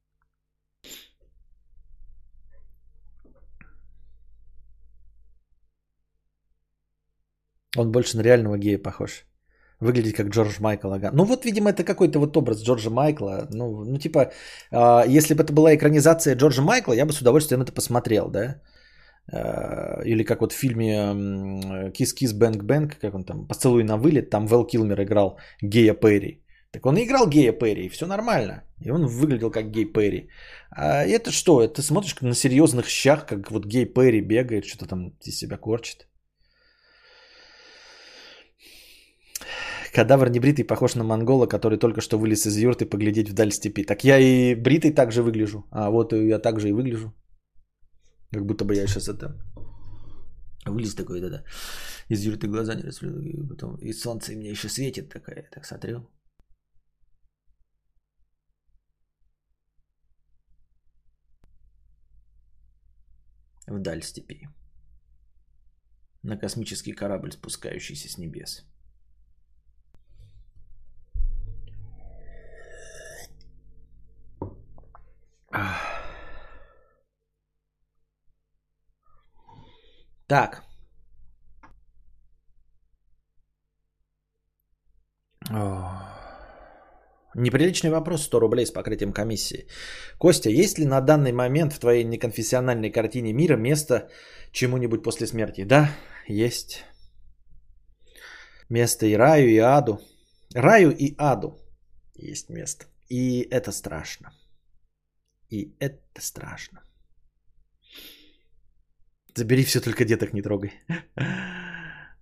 [7.77, 9.25] Он больше на реального гея похож.
[9.79, 10.93] Выглядит как Джордж Майкл.
[11.13, 13.47] Ну вот, видимо, это какой-то вот образ Джорджа Майкла.
[13.49, 14.31] Ну, ну типа,
[14.71, 18.61] э, если бы это была экранизация Джорджа Майкла, я бы с удовольствием это посмотрел, да?
[19.31, 21.13] Э, или как вот в фильме
[22.33, 26.43] Bang Bang, как он там, «Поцелуй на вылет», там Вэл Килмер играл гея Перри.
[26.71, 28.63] Так он и играл гея Перри, все нормально.
[28.85, 30.29] И он выглядел как гей Перри.
[30.69, 31.61] А это что?
[31.61, 36.07] Это смотришь на серьезных щах, как вот гей Перри бегает, что-то там из себя корчит.
[39.93, 43.83] Кадавр не бритый похож на монгола, который только что вылез из юрты поглядеть вдаль степи.
[43.83, 45.65] Так я и бритый также выгляжу.
[45.71, 47.13] А вот я также и выгляжу.
[48.31, 49.37] Как будто бы я сейчас это...
[50.65, 51.43] Вылез такой, да-да.
[52.07, 53.47] Из юрты глаза не рассмотрел.
[53.47, 55.49] Потом и солнце мне еще светит такая.
[55.51, 56.09] Так смотрел.
[63.67, 64.47] Вдаль степи.
[66.23, 68.65] На космический корабль, спускающийся с небес.
[80.31, 80.63] Так.
[87.35, 89.67] Неприличный вопрос, 100 рублей с покрытием комиссии.
[90.17, 94.09] Костя, есть ли на данный момент в твоей неконфессиональной картине мира место
[94.53, 95.65] чему-нибудь после смерти?
[95.65, 95.89] Да,
[96.29, 96.85] есть.
[98.69, 99.99] Место и раю, и аду.
[100.55, 101.59] Раю и аду
[102.15, 102.85] есть место.
[103.09, 104.31] И это страшно.
[105.49, 106.79] И это страшно.
[109.35, 110.71] Забери все, только деток не трогай.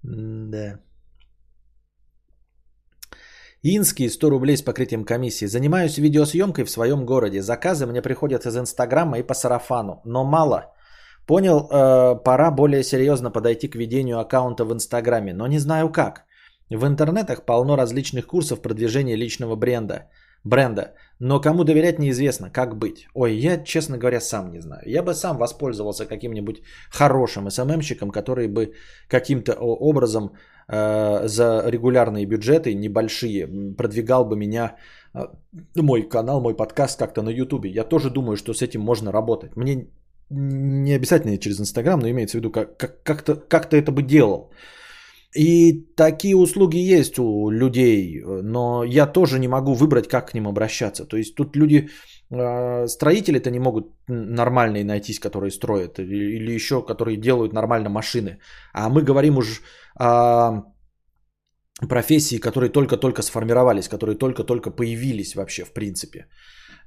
[0.04, 0.80] Да.
[3.64, 5.48] Инский 100 рублей с покрытием комиссии.
[5.48, 7.42] Занимаюсь видеосъемкой в своем городе.
[7.42, 10.02] Заказы мне приходят из Инстаграма и по сарафану.
[10.06, 10.74] Но мало.
[11.26, 15.34] Понял, э, пора более серьезно подойти к ведению аккаунта в Инстаграме.
[15.34, 16.26] Но не знаю как.
[16.70, 20.10] В интернетах полно различных курсов продвижения личного бренда
[20.44, 20.94] бренда.
[21.20, 23.08] Но кому доверять неизвестно, как быть.
[23.14, 24.84] Ой, я, честно говоря, сам не знаю.
[24.86, 26.62] Я бы сам воспользовался каким-нибудь
[26.92, 28.74] хорошим СММщиком, который бы
[29.10, 30.32] каким-то образом
[30.68, 34.76] э, за регулярные бюджеты, небольшие, продвигал бы меня,
[35.14, 35.28] э,
[35.76, 37.70] мой канал, мой подкаст как-то на Ютубе.
[37.70, 39.58] Я тоже думаю, что с этим можно работать.
[39.58, 39.88] Мне
[40.30, 44.52] не обязательно через Инстаграм, но имеется в виду, как, как, как-то, как-то это бы делал.
[45.36, 50.48] И такие услуги есть у людей, но я тоже не могу выбрать, как к ним
[50.48, 51.06] обращаться.
[51.06, 51.90] То есть тут люди
[52.32, 58.40] э, строители-то не могут нормальные найтись, которые строят, или, еще которые делают нормально машины.
[58.74, 59.62] А мы говорим уже
[60.00, 60.64] о
[61.88, 66.26] профессии, которые только-только сформировались, которые только-только появились вообще в принципе.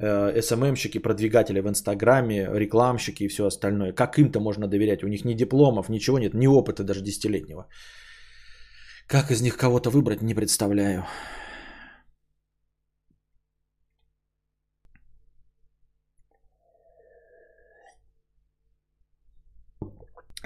[0.01, 3.93] Э, СММщики, продвигатели в Инстаграме, рекламщики и все остальное.
[3.93, 5.05] Как им-то можно доверять?
[5.05, 7.69] У них ни дипломов, ничего нет, ни опыта даже десятилетнего.
[9.13, 11.05] Как из них кого-то выбрать, не представляю.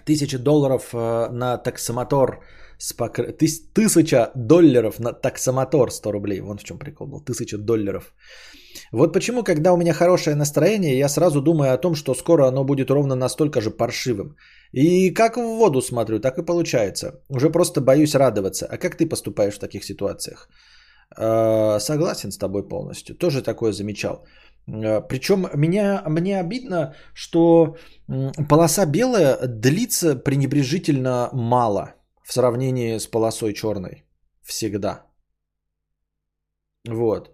[0.05, 2.45] Тысяча долларов э, на таксомотор
[2.79, 3.33] с покр...
[3.33, 3.61] Тыс...
[3.73, 6.41] Тысяча долларов на таксомотор 100 рублей.
[6.41, 7.21] Вон в чем прикол был.
[7.21, 8.13] Тысяча долларов.
[8.93, 12.65] Вот почему, когда у меня хорошее настроение, я сразу думаю о том, что скоро оно
[12.65, 14.37] будет ровно настолько же паршивым.
[14.73, 17.21] И как в воду смотрю, так и получается.
[17.29, 18.67] Уже просто боюсь радоваться.
[18.67, 20.49] А как ты поступаешь в таких ситуациях?
[21.17, 23.17] Э, согласен с тобой полностью.
[23.17, 24.27] Тоже такое замечал.
[24.67, 27.77] Э, Причем меня, мне обидно, что
[28.49, 31.96] полоса белая длится пренебрежительно мало
[32.27, 34.05] в сравнении с полосой черной.
[34.43, 35.07] Всегда.
[36.89, 37.31] Вот.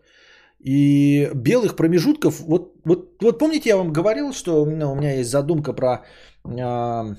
[0.65, 5.31] И белых промежутков, вот, вот, вот помните, я вам говорил, что ну, у меня есть
[5.31, 6.05] задумка про,
[6.45, 7.17] э,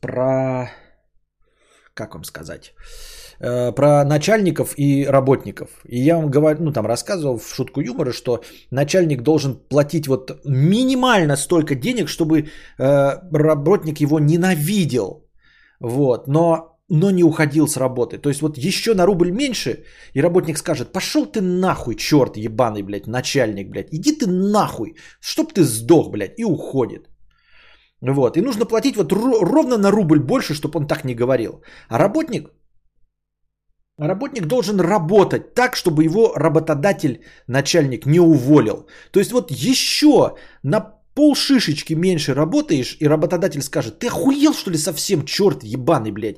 [0.00, 0.70] про,
[1.94, 2.74] как вам сказать,
[3.40, 5.68] э, про начальников и работников.
[5.88, 10.40] И я вам говорю, ну там рассказывал в шутку юмора, что начальник должен платить вот
[10.44, 12.40] минимально столько денег, чтобы
[12.78, 15.23] э, работник его ненавидел.
[15.84, 18.18] Вот, но но не уходил с работы.
[18.18, 22.82] То есть вот еще на рубль меньше, и работник скажет, пошел ты нахуй, черт ебаный,
[22.82, 27.08] блядь, начальник, блядь, иди ты нахуй, чтоб ты сдох, блядь, и уходит.
[28.00, 31.62] Вот, и нужно платить вот ровно на рубль больше, чтобы он так не говорил.
[31.88, 32.50] А работник,
[33.98, 38.86] работник должен работать так, чтобы его работодатель, начальник не уволил.
[39.10, 44.70] То есть вот еще на пол шишечки меньше работаешь, и работодатель скажет, ты охуел что
[44.70, 46.36] ли совсем, черт ебаный, блядь.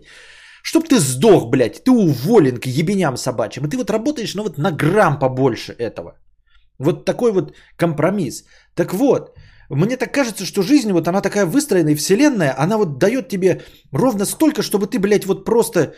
[0.63, 3.65] Чтоб ты сдох, блядь, ты уволен к ебеням собачьим.
[3.65, 6.19] И ты вот работаешь, ну вот на грамм побольше этого.
[6.79, 8.45] Вот такой вот компромисс.
[8.75, 9.31] Так вот,
[9.71, 13.63] мне так кажется, что жизнь, вот она такая выстроенная, вселенная, она вот дает тебе
[13.93, 15.95] ровно столько, чтобы ты, блядь, вот просто,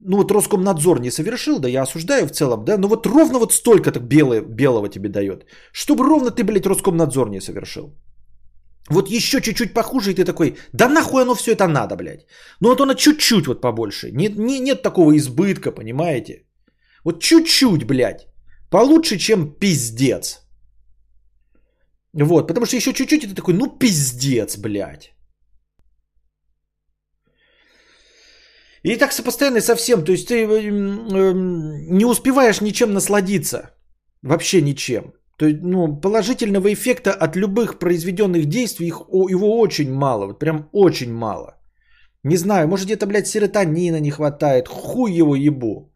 [0.00, 3.52] ну вот Роскомнадзор не совершил, да я осуждаю в целом, да, но вот ровно вот
[3.52, 7.94] столько так белое, белого тебе дает, чтобы ровно ты, блядь, Роскомнадзор не совершил.
[8.92, 12.26] Вот еще чуть-чуть похуже, и ты такой, да нахуй оно все это надо, блядь.
[12.60, 14.10] Ну вот оно чуть-чуть вот побольше.
[14.12, 16.44] Нет, не, нет такого избытка, понимаете?
[17.04, 18.26] Вот чуть-чуть, блядь.
[18.70, 20.40] Получше, чем пиздец.
[22.14, 25.12] Вот, потому что еще чуть-чуть, и ты такой, ну пиздец, блядь.
[28.84, 31.32] И так постоянно совсем, то есть ты э, э,
[31.90, 33.70] не успеваешь ничем насладиться.
[34.22, 35.12] Вообще ничем.
[35.42, 40.68] То есть, ну, положительного эффекта от любых произведенных действий их, его очень мало, вот прям
[40.72, 41.56] очень мало.
[42.24, 45.90] Не знаю, может где-то, блядь, серотонина не хватает, хуй его ебу.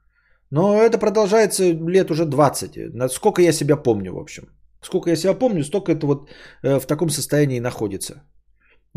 [0.51, 4.49] Но это продолжается лет уже 20, сколько я себя помню, в общем.
[4.83, 6.29] Сколько я себя помню, столько это вот
[6.65, 8.25] э, в таком состоянии находится.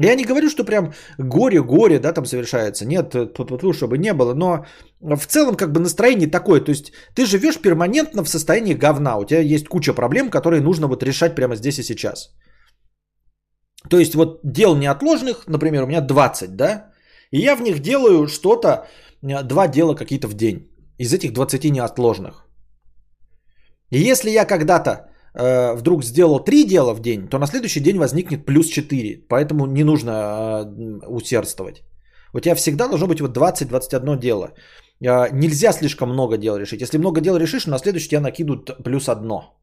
[0.02, 2.86] Я не говорю, что прям горе-горе, да, там совершается.
[2.86, 4.34] Нет, э, чтобы не было.
[4.34, 4.66] Но
[5.02, 6.62] в целом как бы настроение такое.
[6.62, 9.18] То есть ты живешь перманентно в состоянии говна.
[9.18, 12.30] У тебя есть куча проблем, которые нужно вот решать прямо здесь и сейчас.
[13.90, 16.92] То есть вот дел неотложных, например, у меня 20, да,
[17.32, 18.88] и я в них делаю что-то,
[19.22, 20.70] э, два дела какие-то в день.
[20.98, 22.46] Из этих 20 неотложных.
[23.92, 27.98] И если я когда-то Э, вдруг сделал 3 дела в день, то на следующий день
[27.98, 29.28] возникнет плюс 4.
[29.28, 31.84] Поэтому не нужно э, усердствовать.
[32.34, 34.54] У тебя всегда должно быть вот 20-21 дело.
[35.02, 36.82] Э, нельзя слишком много дел решить.
[36.82, 39.56] Если много дел решишь, на следующий тебя накидут плюс одно.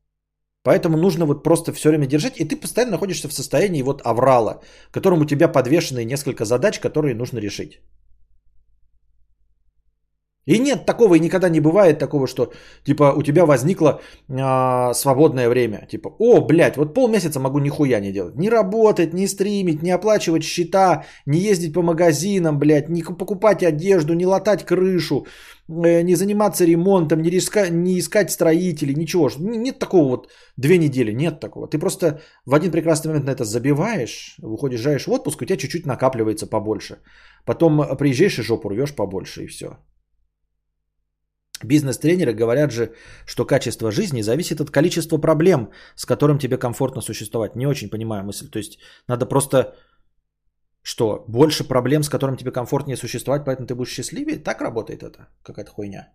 [0.63, 4.61] Поэтому нужно вот просто все время держать, и ты постоянно находишься в состоянии вот аврала,
[4.91, 7.81] в котором у тебя подвешены несколько задач, которые нужно решить.
[10.47, 12.53] И нет такого, и никогда не бывает такого, что
[12.85, 15.87] типа у тебя возникло э, свободное время.
[15.91, 18.37] Типа, о, блядь, вот полмесяца могу нихуя не делать.
[18.37, 24.15] Не работать, не стримить, не оплачивать счета, не ездить по магазинам, блядь, не покупать одежду,
[24.15, 25.27] не латать крышу,
[25.69, 29.29] э, не заниматься ремонтом, не, риска, не искать строителей, ничего.
[29.39, 31.67] Нет такого вот две недели, нет такого.
[31.67, 35.87] Ты просто в один прекрасный момент на это забиваешь, выходишь, в отпуск, у тебя чуть-чуть
[35.87, 36.99] накапливается побольше.
[37.45, 39.77] Потом приезжаешь и жопу рвешь побольше, и все.
[41.65, 42.93] Бизнес-тренеры говорят же,
[43.27, 47.57] что качество жизни зависит от количества проблем, с которым тебе комфортно существовать.
[47.57, 48.49] Не очень понимаю мысль.
[48.51, 48.79] То есть
[49.09, 49.75] надо просто
[50.83, 54.39] что, больше проблем, с которым тебе комфортнее существовать, поэтому ты будешь счастливее?
[54.39, 55.29] Так работает это?
[55.43, 56.13] Какая-то хуйня.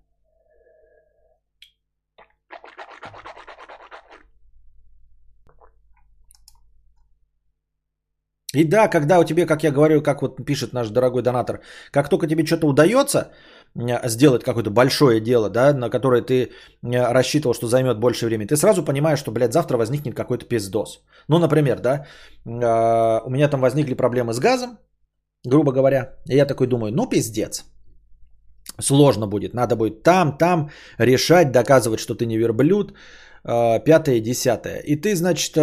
[8.53, 11.61] И да, когда у тебя, как я говорю, как вот пишет наш дорогой донатор,
[11.91, 13.31] как только тебе что-то удается,
[13.73, 16.51] сделать какое-то большое дело, да, на которое ты
[16.83, 21.03] рассчитывал, что займет больше времени, ты сразу понимаешь, что, блядь, завтра возникнет какой-то пиздос.
[21.27, 22.05] Ну, например, да,
[22.45, 24.77] у меня там возникли проблемы с газом,
[25.45, 27.65] грубо говоря, и я такой думаю, ну, пиздец,
[28.79, 30.69] сложно будет, надо будет там, там
[30.99, 32.93] решать, доказывать, что ты не верблюд,
[33.43, 34.79] пятое, десятое.
[34.79, 35.57] И ты, значит,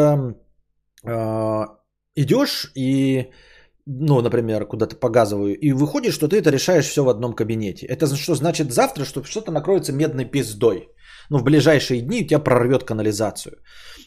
[2.17, 3.31] идешь и,
[3.91, 7.87] ну, например, куда-то показываю, и выходит, что ты это решаешь все в одном кабинете.
[7.87, 10.89] Это что значит завтра, что что-то накроется медной пиздой.
[11.31, 13.53] Ну, в ближайшие дни у тебя прорвет канализацию.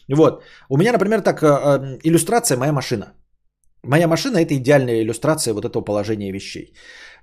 [0.08, 0.44] Вот.
[0.68, 3.06] У меня, например, так, э, э, иллюстрация моя машина.
[3.84, 6.74] Моя машина это идеальная иллюстрация вот этого положения вещей.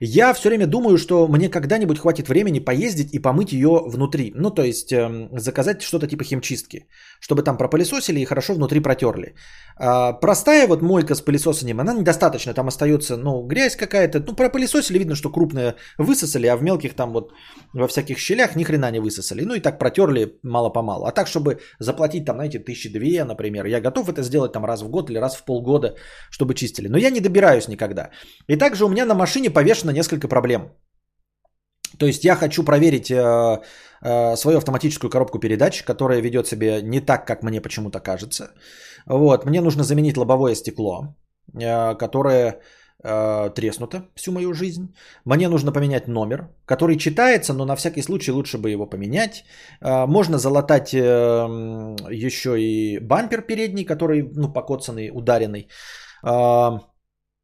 [0.02, 4.32] Я все время думаю, что мне когда-нибудь хватит времени поездить и помыть ее внутри.
[4.36, 6.88] Ну, то есть э, заказать что-то типа химчистки,
[7.20, 9.36] чтобы там пропылесосили и хорошо внутри протерли.
[9.76, 12.54] А, простая вот мойка с пылесосанием, она недостаточно.
[12.54, 14.20] Там остается, ну, грязь какая-то.
[14.20, 17.34] Ну, пропылесосили, видно, что крупные высосали, а в мелких там вот
[17.74, 19.44] во всяких щелях ни хрена не высосали.
[19.44, 21.06] Ну, и так протерли мало-помалу.
[21.06, 24.82] А так, чтобы заплатить там, знаете, тысячи две, например, я готов это сделать там раз
[24.82, 25.96] в год или раз в полгода,
[26.32, 26.88] чтобы чистили.
[26.88, 28.12] Но я не добираюсь никогда.
[28.48, 30.62] И также у меня на машине повешено на несколько проблем.
[32.00, 33.62] То есть я хочу проверить э,
[34.02, 38.52] э, свою автоматическую коробку передач, которая ведет себя не так, как мне почему-то кажется.
[39.06, 41.16] Вот, мне нужно заменить лобовое стекло,
[41.54, 42.60] э, которое
[43.04, 44.94] э, треснуто всю мою жизнь.
[45.26, 49.44] Мне нужно поменять номер, который читается, но на всякий случай лучше бы его поменять.
[49.82, 51.00] Э, можно залатать э,
[52.12, 55.68] еще и бампер передний, который ну, покоцанный, ударенный.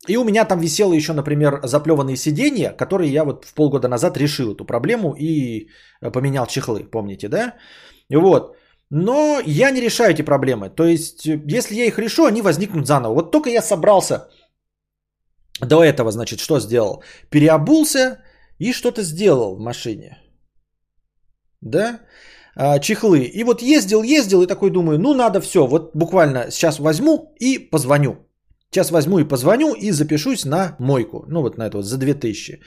[0.07, 4.17] И у меня там висело еще, например, заплеванные сиденья, которые я вот в полгода назад
[4.17, 5.69] решил эту проблему и
[6.01, 7.55] э, поменял чехлы, помните, да?
[8.09, 8.55] Вот.
[8.89, 10.69] Но я не решаю эти проблемы.
[10.69, 13.13] То есть, э, если я их решу, они возникнут заново.
[13.13, 14.29] Вот только я собрался
[15.61, 17.03] до этого, значит, что сделал?
[17.29, 18.19] Переобулся
[18.59, 20.17] и что-то сделал в машине.
[21.61, 21.99] Да?
[22.55, 23.23] А, чехлы.
[23.23, 27.59] И вот ездил, ездил и такой думаю, ну надо все, вот буквально сейчас возьму и
[27.59, 28.24] позвоню.
[28.75, 31.23] Сейчас возьму и позвоню и запишусь на мойку.
[31.29, 32.59] Ну вот на это вот за 2000.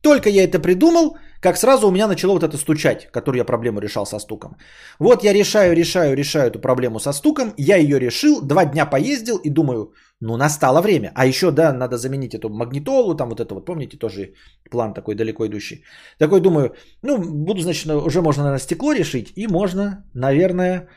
[0.00, 3.80] Только я это придумал, как сразу у меня начало вот это стучать, которую я проблему
[3.80, 4.56] решал со стуком.
[5.00, 7.52] Вот я решаю, решаю, решаю эту проблему со стуком.
[7.56, 11.10] Я ее решил, два дня поездил и думаю, ну настало время.
[11.16, 14.34] А еще, да, надо заменить эту магнитолу, там вот это вот, помните, тоже
[14.70, 15.82] план такой далеко идущий.
[16.18, 20.88] Такой думаю, ну буду, значит, уже можно, наверное, стекло решить и можно, наверное,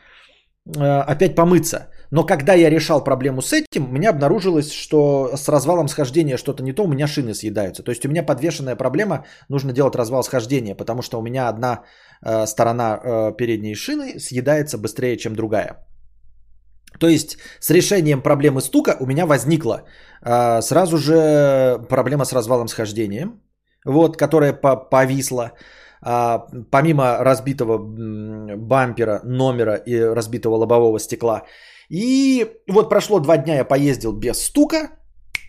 [0.66, 1.88] опять помыться.
[2.10, 6.62] Но когда я решал проблему с этим, у меня обнаружилось, что с развалом схождения что-то
[6.62, 7.82] не то, у меня шины съедаются.
[7.82, 11.84] То есть у меня подвешенная проблема, нужно делать развал схождения, потому что у меня одна
[12.24, 15.86] э, сторона э, передней шины съедается быстрее, чем другая.
[16.98, 19.84] То есть с решением проблемы стука у меня возникла
[20.22, 23.30] э, сразу же проблема с развалом схождения,
[23.86, 25.52] вот, которая повисла.
[26.02, 27.78] А, помимо разбитого
[28.56, 31.42] бампера, номера и разбитого лобового стекла,
[31.90, 34.90] и вот прошло два дня, я поездил без стука,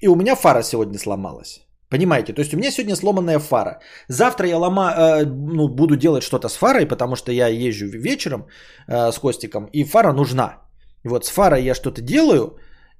[0.01, 1.61] и у меня фара сегодня сломалась.
[1.89, 3.79] Понимаете, то есть у меня сегодня сломанная фара.
[4.07, 8.47] Завтра я лома, э, ну, буду делать что-то с фарой, потому что я езжу вечером
[8.87, 10.61] э, с Костиком, и фара нужна.
[11.03, 12.57] И вот с фарой я что-то делаю,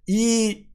[0.08, 0.71] и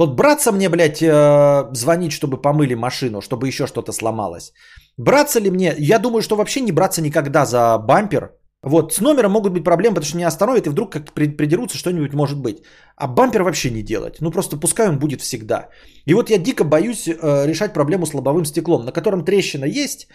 [0.00, 4.52] вот браться мне, блядь, э, звонить, чтобы помыли машину, чтобы еще что-то сломалось.
[4.96, 5.74] Браться ли мне?
[5.78, 8.30] Я думаю, что вообще не браться никогда за бампер,
[8.62, 12.14] вот, с номером могут быть проблемы, потому что не остановит, и вдруг как придерутся, что-нибудь
[12.14, 12.62] может быть.
[12.96, 14.20] А бампер вообще не делать.
[14.20, 15.68] Ну, просто пускай он будет всегда.
[16.06, 20.08] И вот я дико боюсь э, решать проблему с лобовым стеклом, на котором трещина есть,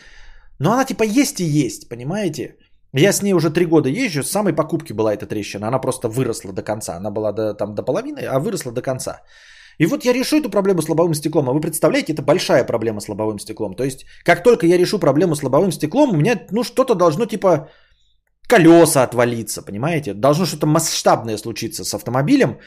[0.59, 2.55] но она типа есть и есть, понимаете?
[2.93, 6.07] Я с ней уже три года езжу, с самой покупки была эта трещина, она просто
[6.07, 6.95] выросла до конца.
[6.97, 9.21] Она была до, там до половины, а выросла до конца.
[9.77, 13.01] И вот я решу эту проблему с лобовым стеклом, а вы представляете, это большая проблема
[13.01, 13.75] с лобовым стеклом.
[13.75, 17.25] То есть, как только я решу проблему с лобовым стеклом, у меня, ну, что-то должно
[17.25, 17.69] типа
[18.47, 20.13] колеса отвалиться, понимаете?
[20.13, 22.59] Должно что-то масштабное случиться с автомобилем,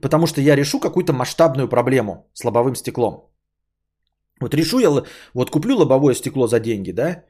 [0.00, 3.30] потому что я решу какую-то масштабную проблему с лобовым стеклом.
[4.40, 5.04] Вот решу я,
[5.34, 7.24] вот куплю лобовое стекло за деньги, да?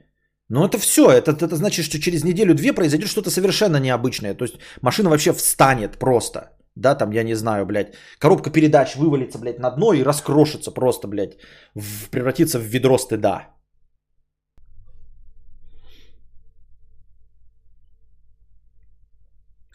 [0.48, 4.34] Но это все, это, это значит, что через неделю-две произойдет что-то совершенно необычное.
[4.34, 6.40] То есть машина вообще встанет просто.
[6.76, 11.08] Да, там, я не знаю, блядь, коробка передач вывалится, блядь, на дно и раскрошится просто,
[11.08, 11.36] блядь,
[11.74, 13.48] в, превратится в ведро стыда.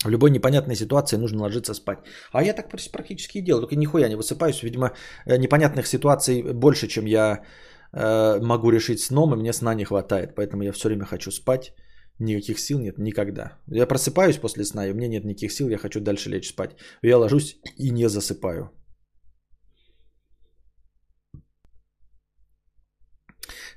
[0.06, 2.00] В любой непонятной ситуации нужно ложиться спать.
[2.32, 4.64] А я так практически и делаю, только нихуя не высыпаюсь.
[4.64, 4.92] Видимо,
[5.26, 7.44] э, непонятных ситуаций больше, чем я
[7.92, 10.36] э, могу решить сном, и мне сна не хватает.
[10.36, 11.74] Поэтому я все время хочу спать
[12.20, 13.60] никаких сил нет никогда.
[13.68, 16.72] Я просыпаюсь после сна, и у меня нет никаких сил, я хочу дальше лечь спать.
[17.02, 18.72] Я ложусь и не засыпаю.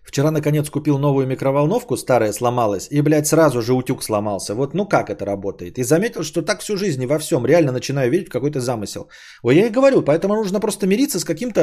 [0.08, 4.54] Вчера, наконец, купил новую микроволновку, старая сломалась, и, блядь, сразу же утюг сломался.
[4.54, 5.78] Вот ну как это работает?
[5.78, 9.08] И заметил, что так всю жизнь и во всем реально начинаю видеть какой-то замысел.
[9.42, 11.60] Вот я и говорю, поэтому нужно просто мириться с каким-то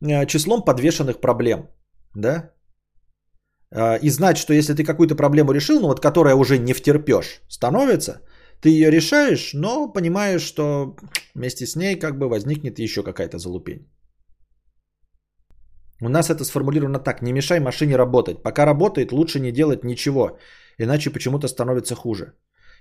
[0.00, 1.68] э, числом подвешенных проблем.
[2.14, 2.52] Да?
[3.70, 7.40] Э, и знать, что если ты какую-то проблему решил, ну вот которая уже не втерпешь,
[7.48, 8.20] становится,
[8.60, 10.96] ты ее решаешь, но понимаешь, что
[11.34, 13.86] вместе с ней как бы возникнет еще какая-то залупень.
[16.00, 17.22] У нас это сформулировано так.
[17.22, 18.42] Не мешай машине работать.
[18.42, 20.38] Пока работает, лучше не делать ничего.
[20.78, 22.34] Иначе почему-то становится хуже.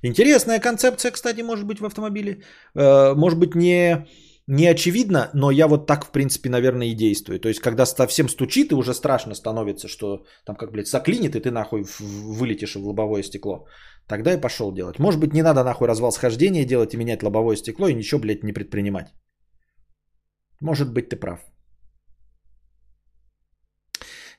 [0.03, 2.43] Интересная концепция, кстати, может быть в автомобиле.
[2.75, 4.05] Э, может быть не,
[4.47, 7.39] не очевидно, но я вот так, в принципе, наверное, и действую.
[7.39, 11.41] То есть, когда совсем стучит и уже страшно становится, что там как, блядь, заклинит, и
[11.41, 13.67] ты нахуй вылетишь в лобовое стекло.
[14.07, 14.99] Тогда и пошел делать.
[14.99, 18.43] Может быть, не надо нахуй развал схождения делать и менять лобовое стекло и ничего, блядь,
[18.43, 19.13] не предпринимать.
[20.61, 21.39] Может быть, ты прав.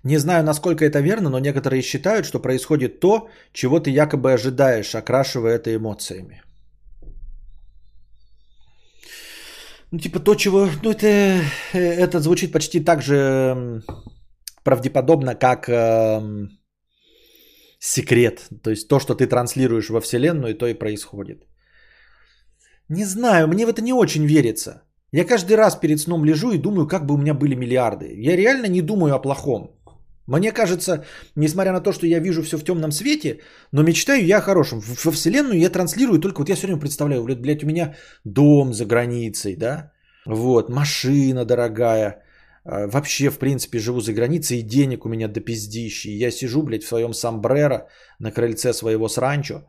[0.05, 4.95] Не знаю, насколько это верно, но некоторые считают, что происходит то, чего ты якобы ожидаешь,
[4.95, 6.43] окрашивая это эмоциями.
[9.93, 10.69] Ну, типа то, чего...
[10.83, 11.07] Ну, это,
[11.73, 13.83] э, это звучит почти так же
[14.63, 16.49] правдеподобно, как э,
[17.79, 18.49] секрет.
[18.63, 21.47] То есть то, что ты транслируешь во Вселенную, то и происходит.
[22.89, 24.83] Не знаю, мне в это не очень верится.
[25.13, 28.15] Я каждый раз перед сном лежу и думаю, как бы у меня были миллиарды.
[28.27, 29.78] Я реально не думаю о плохом.
[30.29, 31.05] Мне кажется,
[31.37, 33.41] несмотря на то, что я вижу все в темном свете,
[33.73, 34.81] но мечтаю я о хорошем.
[35.05, 38.85] Во Вселенную я транслирую только, вот я все время представляю, блядь, у меня дом за
[38.85, 39.91] границей, да,
[40.27, 42.23] вот, машина дорогая,
[42.65, 46.09] а, вообще, в принципе, живу за границей, и денег у меня до пиздищи.
[46.09, 49.63] Я сижу, блядь, в своем сомбреро на крыльце своего сранчо,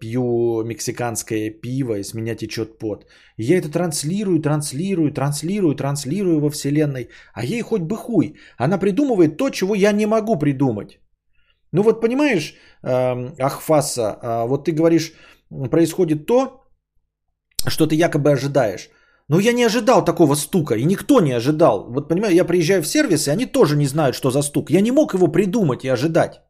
[0.00, 3.06] пью мексиканское пиво, и с меня течет пот.
[3.36, 7.10] Я это транслирую, транслирую, транслирую, транслирую во Вселенной.
[7.34, 8.36] А ей хоть бы хуй.
[8.56, 11.00] Она придумывает то, чего я не могу придумать.
[11.72, 15.12] Ну вот понимаешь, эм, Ахфаса, э, вот ты говоришь,
[15.70, 16.62] происходит то,
[17.68, 18.88] что ты якобы ожидаешь.
[19.28, 21.90] Но я не ожидал такого стука, и никто не ожидал.
[21.90, 24.70] Вот понимаешь, я приезжаю в сервис, и они тоже не знают, что за стук.
[24.70, 26.40] Я не мог его придумать и ожидать.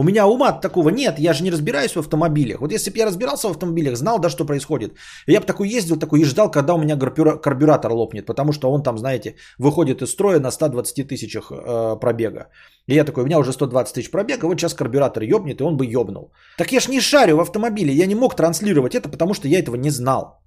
[0.00, 2.60] У меня ума такого нет, я же не разбираюсь в автомобилях.
[2.60, 4.94] Вот если бы я разбирался в автомобилях, знал, да, что происходит.
[5.26, 8.82] Я бы такой ездил, такой и ждал, когда у меня карбюратор лопнет, потому что он
[8.82, 12.48] там, знаете, выходит из строя на 120 тысячах э, пробега.
[12.88, 15.76] И я такой, у меня уже 120 тысяч пробега, вот сейчас карбюратор ебнет, и он
[15.76, 16.32] бы ебнул.
[16.56, 19.58] Так я ж не шарю в автомобиле, я не мог транслировать это, потому что я
[19.58, 20.40] этого не знал.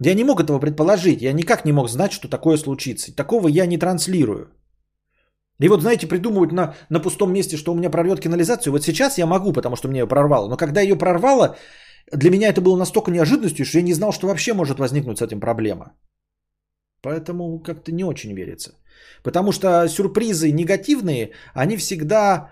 [0.00, 3.14] Я не мог этого предположить, я никак не мог знать, что такое случится.
[3.14, 4.48] Такого я не транслирую.
[5.60, 8.72] И вот, знаете, придумывать на, на пустом месте, что у меня прорвет канализацию.
[8.72, 10.48] Вот сейчас я могу, потому что мне ее прорвало.
[10.48, 11.56] Но когда ее прорвало,
[12.12, 15.22] для меня это было настолько неожиданностью, что я не знал, что вообще может возникнуть с
[15.22, 15.92] этим проблема.
[17.02, 18.72] Поэтому как-то не очень верится.
[19.22, 22.50] Потому что сюрпризы негативные, они всегда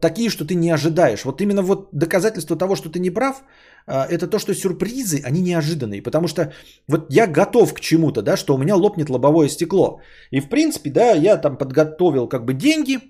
[0.00, 1.24] такие, что ты не ожидаешь.
[1.24, 3.42] Вот именно вот доказательство того, что ты не прав,
[3.86, 6.02] а, это то, что сюрпризы, они неожиданные.
[6.02, 6.52] Потому что
[6.88, 10.00] вот я готов к чему-то, да, что у меня лопнет лобовое стекло.
[10.30, 13.00] И в принципе, да, я там подготовил как бы деньги,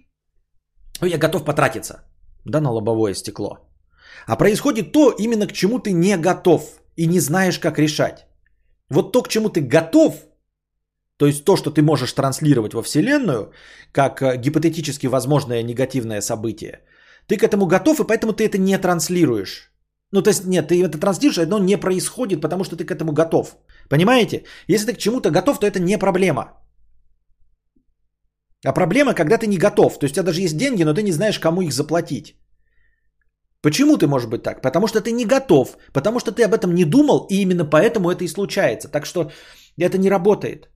[1.00, 2.04] ну, я готов потратиться,
[2.44, 3.58] да, на лобовое стекло.
[4.26, 6.62] А происходит то, именно к чему ты не готов
[6.96, 8.26] и не знаешь, как решать.
[8.90, 10.14] Вот то, к чему ты готов,
[11.22, 13.52] то есть то, что ты можешь транслировать во Вселенную,
[13.92, 16.80] как э, гипотетически возможное негативное событие,
[17.28, 19.70] ты к этому готов, и поэтому ты это не транслируешь.
[20.10, 23.12] Ну, то есть, нет, ты это транслируешь, но не происходит, потому что ты к этому
[23.12, 23.56] готов.
[23.88, 24.42] Понимаете?
[24.66, 26.42] Если ты к чему-то готов, то это не проблема.
[28.66, 29.98] А проблема, когда ты не готов.
[29.98, 32.34] То есть, у тебя даже есть деньги, но ты не знаешь, кому их заплатить.
[33.60, 34.60] Почему ты может быть так?
[34.60, 38.10] Потому что ты не готов, потому что ты об этом не думал, и именно поэтому
[38.10, 38.88] это и случается.
[38.88, 39.30] Так что
[39.78, 40.71] это не работает.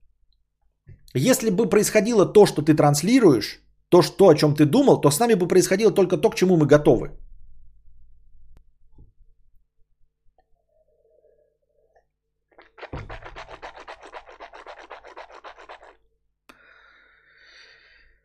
[1.18, 5.18] Если бы происходило то, что ты транслируешь, то, что, о чем ты думал, то с
[5.18, 7.10] нами бы происходило только то, к чему мы готовы.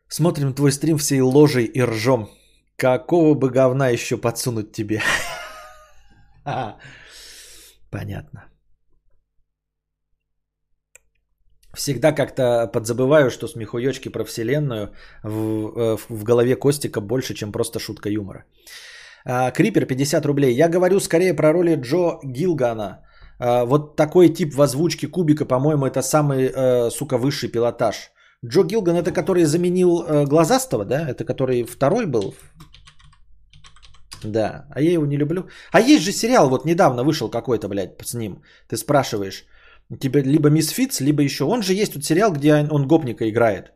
[0.08, 2.28] Смотрим твой стрим всей ложей и ржем.
[2.76, 5.00] Какого бы говна еще подсунуть тебе?
[7.90, 8.51] Понятно.
[11.74, 14.92] Всегда как-то подзабываю, что смехуёчки про вселенную
[15.22, 18.44] в, э, в, в голове Костика больше, чем просто шутка юмора.
[19.24, 20.54] А, Крипер 50 рублей.
[20.54, 22.98] Я говорю скорее про роли Джо Гилгана.
[23.38, 28.12] А, вот такой тип в озвучке Кубика, по-моему, это самый, э, сука, высший пилотаж.
[28.44, 31.08] Джо Гилган это который заменил э, Глазастого, да?
[31.08, 32.34] Это который второй был?
[34.24, 35.48] Да, а я его не люблю.
[35.72, 38.42] А есть же сериал, вот недавно вышел какой-то, блядь, с ним.
[38.68, 39.46] Ты спрашиваешь,
[40.00, 41.44] тебе либо Мисс Фитц, либо еще.
[41.44, 43.72] Он же есть тут сериал, где он гопника играет.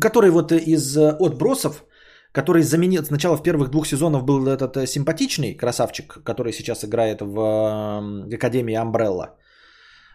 [0.00, 1.84] который вот из э, отбросов,
[2.32, 7.20] который заменил, сначала в первых двух сезонах был этот э, симпатичный красавчик, который сейчас играет
[7.20, 9.38] в э, Академии Амбрелла,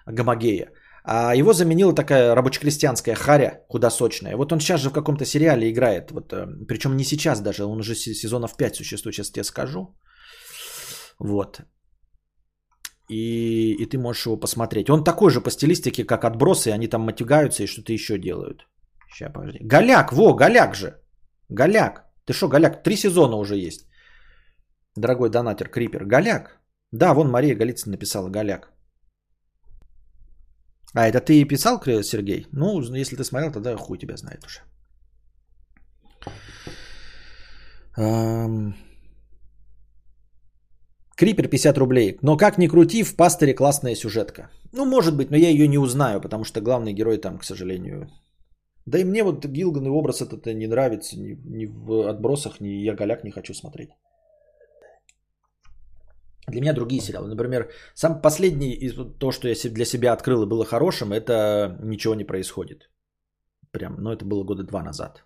[0.06, 0.72] Гомогея.
[1.04, 4.36] А его заменила такая рабоче-крестьянская харя худосочная.
[4.36, 6.12] Вот он сейчас же в каком-то сериале играет.
[6.12, 6.34] Вот,
[6.68, 9.96] причем не сейчас даже, он уже сезонов 5 существует, сейчас тебе скажу.
[11.20, 11.62] Вот.
[13.10, 14.90] И, и ты можешь его посмотреть.
[14.90, 18.68] Он такой же по стилистике, как отбросы, они там матюгаются и что-то еще делают.
[19.12, 19.60] Сейчас, подожди.
[19.62, 20.94] Голяк, во, голяк же.
[21.50, 22.06] Голяк.
[22.26, 22.84] Ты что, голяк?
[22.84, 23.88] Три сезона уже есть.
[24.96, 26.06] Дорогой донатер, Крипер.
[26.06, 26.60] Голяк.
[26.92, 28.72] Да, вон Мария Голицын написала голяк.
[30.94, 32.48] А, это ты и писал, Сергей?
[32.52, 34.62] Ну, если ты смотрел, тогда хуй тебя знает уже.
[41.20, 42.18] Крипер 50 рублей.
[42.22, 44.50] Но как ни крути, в пастыре классная сюжетка.
[44.72, 48.10] Ну, может быть, но я ее не узнаю, потому что главный герой там, к сожалению.
[48.86, 51.20] Да и мне вот Гилган и образ этот не нравится.
[51.20, 53.90] Ни, ни в отбросах, ни я голяк не хочу смотреть.
[56.48, 57.28] Для меня другие сериалы.
[57.28, 62.16] Например, сам последний из то, что я для себя открыл и было хорошим, это ничего
[62.16, 62.90] не происходит.
[63.72, 65.26] Прям, ну это было года два назад.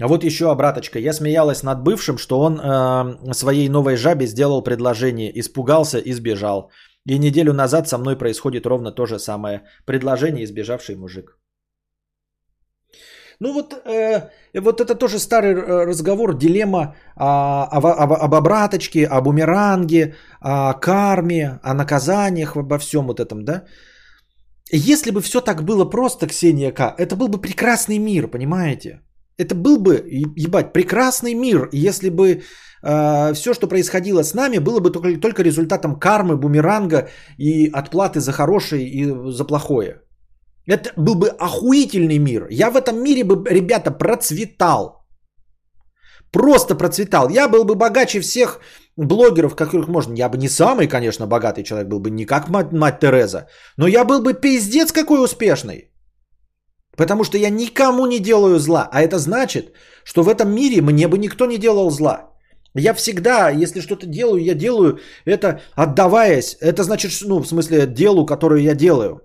[0.00, 0.98] А вот еще обраточка.
[0.98, 6.70] Я смеялась над бывшим, что он э, своей новой жабе сделал предложение, испугался и сбежал.
[7.06, 9.62] И неделю назад со мной происходит ровно то же самое.
[9.86, 11.38] Предложение избежавший мужик.
[13.40, 19.06] Ну вот, э, вот это тоже старый э, разговор, дилемма а, об, об, об обраточке,
[19.06, 23.64] о бумеранге, о карме, о наказаниях, обо всем вот этом, да?
[24.72, 29.00] Если бы все так было просто, Ксения К., это был бы прекрасный мир, понимаете?
[29.36, 30.04] Это был бы,
[30.36, 32.42] ебать, прекрасный мир, если бы
[32.82, 37.08] э, все, что происходило с нами, было бы только, только результатом кармы, бумеранга
[37.38, 40.00] и отплаты за хорошее и за плохое.
[40.66, 42.46] Это был бы охуительный мир.
[42.50, 45.04] Я в этом мире бы, ребята, процветал.
[46.32, 47.28] Просто процветал.
[47.28, 48.60] Я был бы богаче всех
[48.96, 50.14] блогеров, которых можно.
[50.14, 53.46] Я бы не самый, конечно, богатый человек был бы, не как мать, мать Тереза.
[53.76, 55.93] Но я был бы пиздец какой успешный.
[56.96, 58.88] Потому что я никому не делаю зла.
[58.92, 59.72] А это значит,
[60.04, 62.30] что в этом мире мне бы никто не делал зла.
[62.74, 66.56] Я всегда, если что-то делаю, я делаю это отдаваясь.
[66.60, 69.20] Это значит, ну, в смысле, делу, которое я делаю.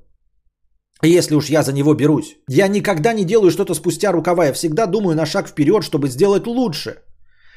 [1.02, 2.36] Если уж я за него берусь.
[2.50, 4.46] Я никогда не делаю что-то спустя рукава.
[4.46, 6.98] Я всегда думаю на шаг вперед, чтобы сделать лучше.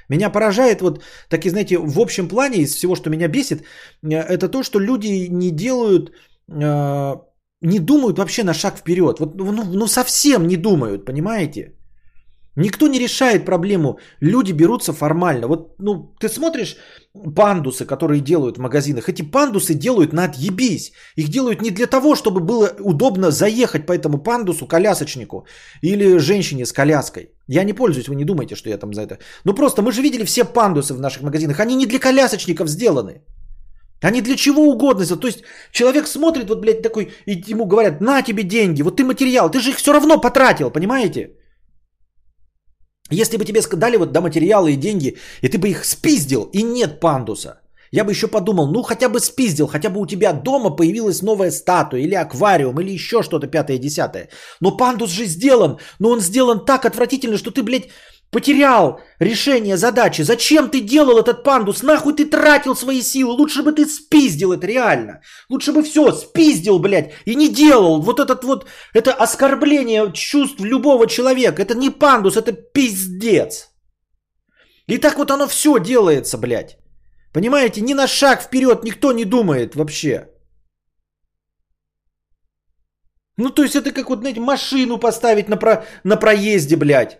[0.09, 3.63] Меня поражает вот, таки, знаете, в общем плане из всего, что меня бесит,
[4.03, 6.13] э, это то, что люди не делают
[6.49, 7.15] э,
[7.63, 9.19] не думают вообще на шаг вперед.
[9.21, 11.73] Вот, ну, ну, ну совсем не думают, понимаете?
[12.57, 13.99] Никто не решает проблему.
[14.21, 15.47] Люди берутся формально.
[15.47, 16.77] Вот, ну, ты смотришь
[17.35, 19.09] пандусы, которые делают в магазинах.
[19.09, 20.93] Эти пандусы делают на отъебись.
[21.17, 25.47] Их делают не для того, чтобы было удобно заехать по этому пандусу колясочнику
[25.83, 27.31] или женщине с коляской.
[27.49, 29.19] Я не пользуюсь, вы не думайте, что я там за это.
[29.45, 31.61] Ну просто мы же видели все пандусы в наших магазинах.
[31.61, 33.23] Они не для колясочников сделаны.
[34.03, 35.07] Они для чего угодно.
[35.07, 35.43] То есть
[35.73, 39.61] человек смотрит, вот, блядь, такой, и ему говорят, на тебе деньги, вот ты материал, ты
[39.61, 41.37] же их все равно потратил, понимаете?
[43.11, 46.62] Если бы тебе дали вот, да, материалы и деньги, и ты бы их спиздил, и
[46.62, 47.61] нет пандуса,
[47.93, 51.51] я бы еще подумал, ну хотя бы спиздил, хотя бы у тебя дома появилась новая
[51.51, 54.29] статуя или аквариум или еще что-то пятое-десятое.
[54.61, 57.91] Но пандус же сделан, но он сделан так отвратительно, что ты, блядь,
[58.33, 60.23] Потерял решение задачи.
[60.23, 61.83] Зачем ты делал этот пандус?
[61.83, 63.35] Нахуй ты тратил свои силы?
[63.35, 65.21] Лучше бы ты спиздил это реально.
[65.51, 68.01] Лучше бы все спиздил, блядь, и не делал.
[68.01, 71.63] Вот этот вот, это оскорбление чувств любого человека.
[71.63, 73.69] Это не пандус, это пиздец.
[74.87, 76.79] И так вот оно все делается, блядь.
[77.35, 80.29] Понимаете, ни на шаг вперед никто не думает вообще.
[83.37, 87.19] Ну, то есть это как вот, знаете, машину поставить на, про, на проезде, блядь.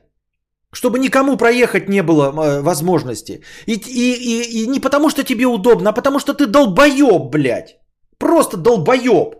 [0.74, 3.42] Чтобы никому проехать не было э, возможности.
[3.66, 7.76] И, и, и, и не потому, что тебе удобно, а потому, что ты долбоеб, блядь.
[8.18, 9.34] Просто долбоеб.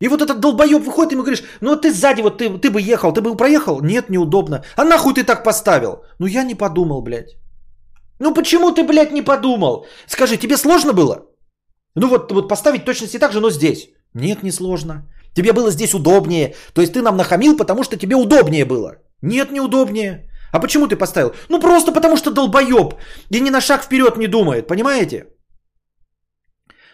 [0.00, 2.82] И вот этот долбоеб выходит и ему говоришь, ну ты сзади, вот ты, ты бы
[2.82, 3.80] ехал, ты бы проехал?
[3.80, 4.62] Нет, неудобно.
[4.76, 6.02] А нахуй ты так поставил?
[6.18, 7.36] Ну я не подумал, блядь.
[8.18, 9.86] Ну почему ты, блядь, не подумал?
[10.06, 11.26] Скажи, тебе сложно было?
[11.94, 13.88] Ну вот, вот поставить точности так же, но здесь.
[14.12, 15.06] Нет, не сложно.
[15.34, 16.54] Тебе было здесь удобнее.
[16.74, 18.96] То есть ты нам нахамил, потому что тебе удобнее было.
[19.22, 20.30] Нет, неудобнее.
[20.56, 21.34] А почему ты поставил?
[21.50, 22.94] Ну просто потому что долбоеб.
[23.34, 25.26] И ни на шаг вперед не думает, понимаете?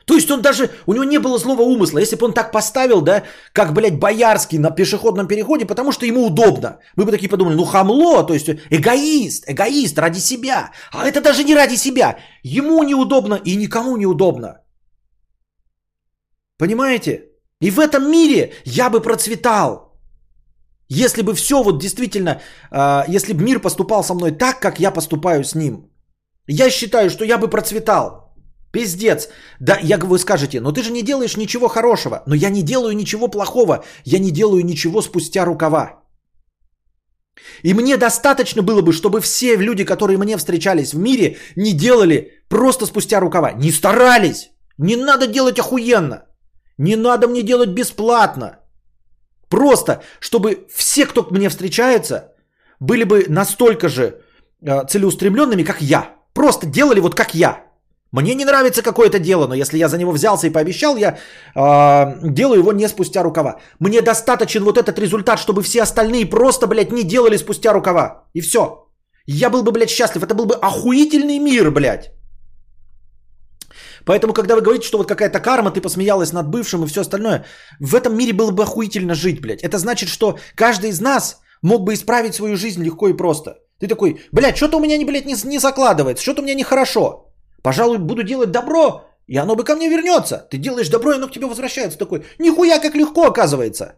[0.05, 2.01] То есть он даже, у него не было злого умысла.
[2.01, 3.23] Если бы он так поставил, да,
[3.53, 6.79] как, блядь, Боярский на пешеходном переходе, потому что ему удобно.
[6.97, 10.73] Мы бы такие подумали, ну хамло, то есть эгоист, эгоист ради себя.
[10.93, 12.17] А это даже не ради себя.
[12.43, 14.61] Ему неудобно и никому неудобно.
[16.59, 17.29] Понимаете?
[17.61, 19.92] И в этом мире я бы процветал.
[20.95, 22.41] Если бы все вот действительно,
[22.71, 25.91] э, если бы мир поступал со мной так, как я поступаю с ним,
[26.47, 28.35] я считаю, что я бы процветал.
[28.73, 29.29] Пиздец.
[29.61, 32.23] Да, я, вы скажете, но ты же не делаешь ничего хорошего.
[32.27, 33.85] Но я не делаю ничего плохого.
[34.05, 36.03] Я не делаю ничего спустя рукава.
[37.65, 42.45] И мне достаточно было бы, чтобы все люди, которые мне встречались в мире, не делали
[42.49, 43.53] просто спустя рукава.
[43.53, 44.51] Не старались.
[44.79, 46.27] Не надо делать охуенно.
[46.79, 48.62] Не надо мне делать бесплатно.
[49.53, 52.33] Просто, чтобы все, кто мне встречается,
[52.81, 54.03] были бы настолько же
[54.63, 56.07] э, целеустремленными, как я.
[56.33, 57.61] Просто делали вот как я.
[58.13, 61.19] Мне не нравится какое-то дело, но если я за него взялся и пообещал, я
[61.55, 63.61] э, делаю его не спустя рукава.
[63.79, 68.25] Мне достаточен вот этот результат, чтобы все остальные просто, блядь, не делали спустя рукава.
[68.33, 68.87] И все.
[69.27, 70.23] Я был бы, блядь, счастлив.
[70.23, 72.13] Это был бы охуительный мир, блядь.
[74.05, 77.45] Поэтому, когда вы говорите, что вот какая-то карма, ты посмеялась над бывшим и все остальное,
[77.81, 79.63] в этом мире было бы охуительно жить, блядь.
[79.63, 83.59] Это значит, что каждый из нас мог бы исправить свою жизнь легко и просто.
[83.81, 87.33] Ты такой, блядь, что-то у меня, блядь, не, не закладывается, что-то у меня нехорошо.
[87.63, 90.47] Пожалуй, буду делать добро, и оно бы ко мне вернется.
[90.51, 91.99] Ты делаешь добро, и оно к тебе возвращается.
[91.99, 93.97] Такой, нихуя как легко оказывается.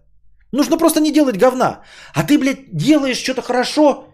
[0.52, 1.82] Нужно просто не делать говна.
[2.14, 4.13] А ты, блядь, делаешь что-то хорошо,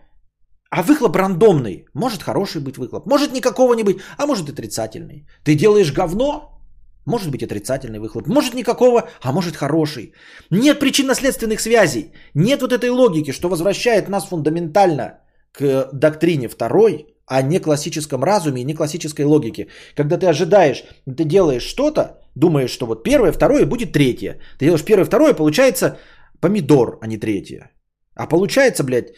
[0.70, 1.84] а выхлоп рандомный.
[1.94, 5.26] Может хороший быть выхлоп, может никакого не быть, а может отрицательный.
[5.44, 6.60] Ты делаешь говно,
[7.04, 10.12] может быть отрицательный выхлоп, может никакого, а может хороший.
[10.50, 15.20] Нет причинно-следственных связей, нет вот этой логики, что возвращает нас фундаментально
[15.52, 19.66] к доктрине второй, а не классическом разуме и не классической логике.
[19.96, 20.84] Когда ты ожидаешь,
[21.16, 24.38] ты делаешь что-то, думаешь, что вот первое, второе будет третье.
[24.58, 25.98] Ты делаешь первое, второе, получается
[26.40, 27.70] помидор, а не третье.
[28.14, 29.14] А получается, блядь,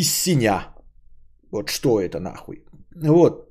[0.00, 0.66] из синя.
[1.50, 2.64] Вот что это нахуй.
[2.94, 3.46] Вот.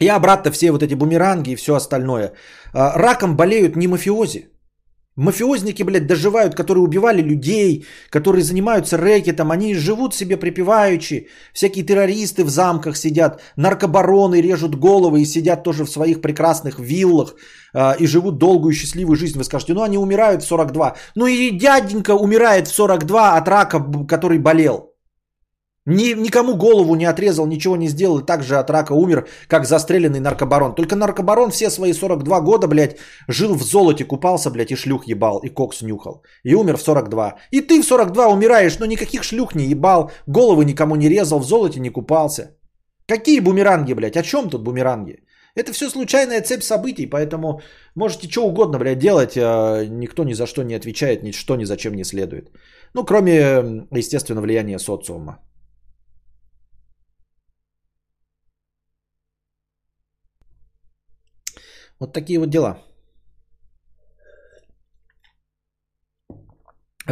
[0.00, 2.32] И обратно все вот эти бумеранги и все остальное.
[2.72, 4.48] А, раком болеют не мафиози.
[5.16, 11.28] Мафиозники, блядь, доживают, которые убивали людей, которые занимаются рэкетом, они живут себе припеваючи.
[11.52, 17.34] Всякие террористы в замках сидят, наркобароны режут головы и сидят тоже в своих прекрасных виллах
[17.74, 19.38] э, и живут долгую счастливую жизнь.
[19.38, 20.96] Вы скажете, ну они умирают в 42.
[21.14, 24.91] Ну и дяденька умирает в 42 от рака, который болел.
[25.86, 30.20] Ни, никому голову не отрезал, ничего не сделал, и также от рака умер, как застреленный
[30.20, 30.74] наркобарон.
[30.74, 32.98] Только наркобарон все свои 42 года, блядь,
[33.28, 36.22] жил в золоте, купался, блядь, и шлюх ебал, и кокс нюхал.
[36.44, 37.34] И умер в 42.
[37.50, 41.44] И ты в 42 умираешь, но никаких шлюх не ебал, головы никому не резал, в
[41.44, 42.56] золоте не купался.
[43.08, 44.16] Какие бумеранги, блядь?
[44.16, 45.24] О чем тут бумеранги?
[45.56, 47.60] Это все случайная цепь событий, поэтому
[47.96, 51.76] можете что угодно, блядь, делать, а никто ни за что не отвечает, ничто ни за
[51.76, 52.50] чем не следует.
[52.94, 55.40] Ну, кроме, естественно, влияния социума.
[62.02, 62.78] Вот такие вот дела.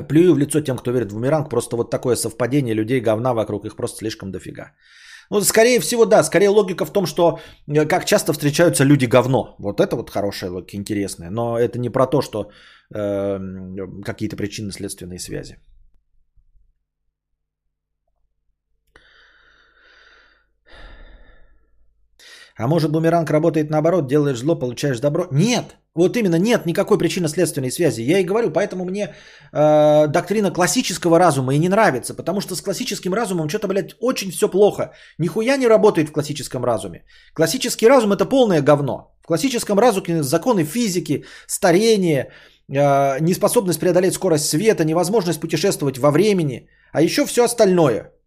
[0.08, 1.48] Плюю в лицо тем, кто верит в бумеранг.
[1.48, 4.72] Просто вот такое совпадение людей, говна вокруг, их просто слишком дофига.
[5.30, 6.24] Ну, скорее всего, да.
[6.24, 7.38] Скорее логика в том, что
[7.68, 9.54] э, как часто встречаются люди говно.
[9.60, 11.30] Вот это вот хорошая логика, интересная.
[11.30, 12.50] Но это не про то, что
[12.92, 13.38] э,
[14.04, 15.56] какие-то причинно-следственные связи.
[22.60, 25.26] А может бумеранг работает наоборот, делаешь зло, получаешь добро?
[25.30, 28.02] Нет, вот именно нет никакой причинно-следственной связи.
[28.02, 29.14] Я и говорю, поэтому мне
[29.52, 34.30] э, доктрина классического разума и не нравится, потому что с классическим разумом что-то, блядь, очень
[34.30, 34.92] все плохо.
[35.18, 37.04] Нихуя не работает в классическом разуме.
[37.32, 39.16] Классический разум это полное говно.
[39.22, 42.30] В классическом разуме законы физики, старение,
[42.68, 48.12] э, неспособность преодолеть скорость света, невозможность путешествовать во времени, а еще все остальное–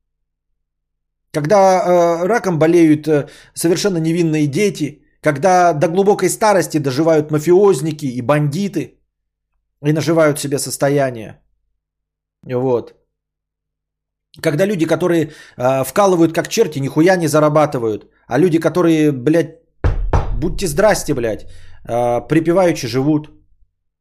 [1.33, 8.21] когда э, раком болеют э, совершенно невинные дети, когда до глубокой старости доживают мафиозники и
[8.21, 8.99] бандиты
[9.85, 11.41] и наживают себе состояние.
[12.45, 12.93] Вот.
[14.41, 18.05] Когда люди, которые э, вкалывают как черти, нихуя не зарабатывают.
[18.27, 19.59] А люди, которые, блядь,
[20.39, 21.45] будьте здрасте, блядь,
[21.87, 23.31] э, припеваючи живут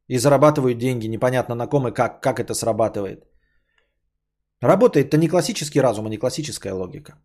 [0.07, 3.23] и зарабатывают деньги, непонятно на ком и как, как это срабатывает.
[4.63, 7.15] Работает-то не классический разум, а не классическая логика.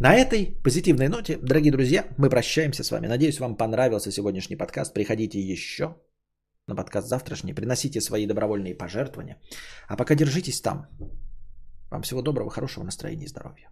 [0.00, 3.06] На этой позитивной ноте, дорогие друзья, мы прощаемся с вами.
[3.06, 4.92] Надеюсь, вам понравился сегодняшний подкаст.
[4.92, 5.94] Приходите еще
[6.66, 7.54] на подкаст завтрашний.
[7.54, 9.36] Приносите свои добровольные пожертвования.
[9.88, 10.86] А пока держитесь там.
[11.90, 13.70] Вам всего доброго, хорошего настроения и здоровья.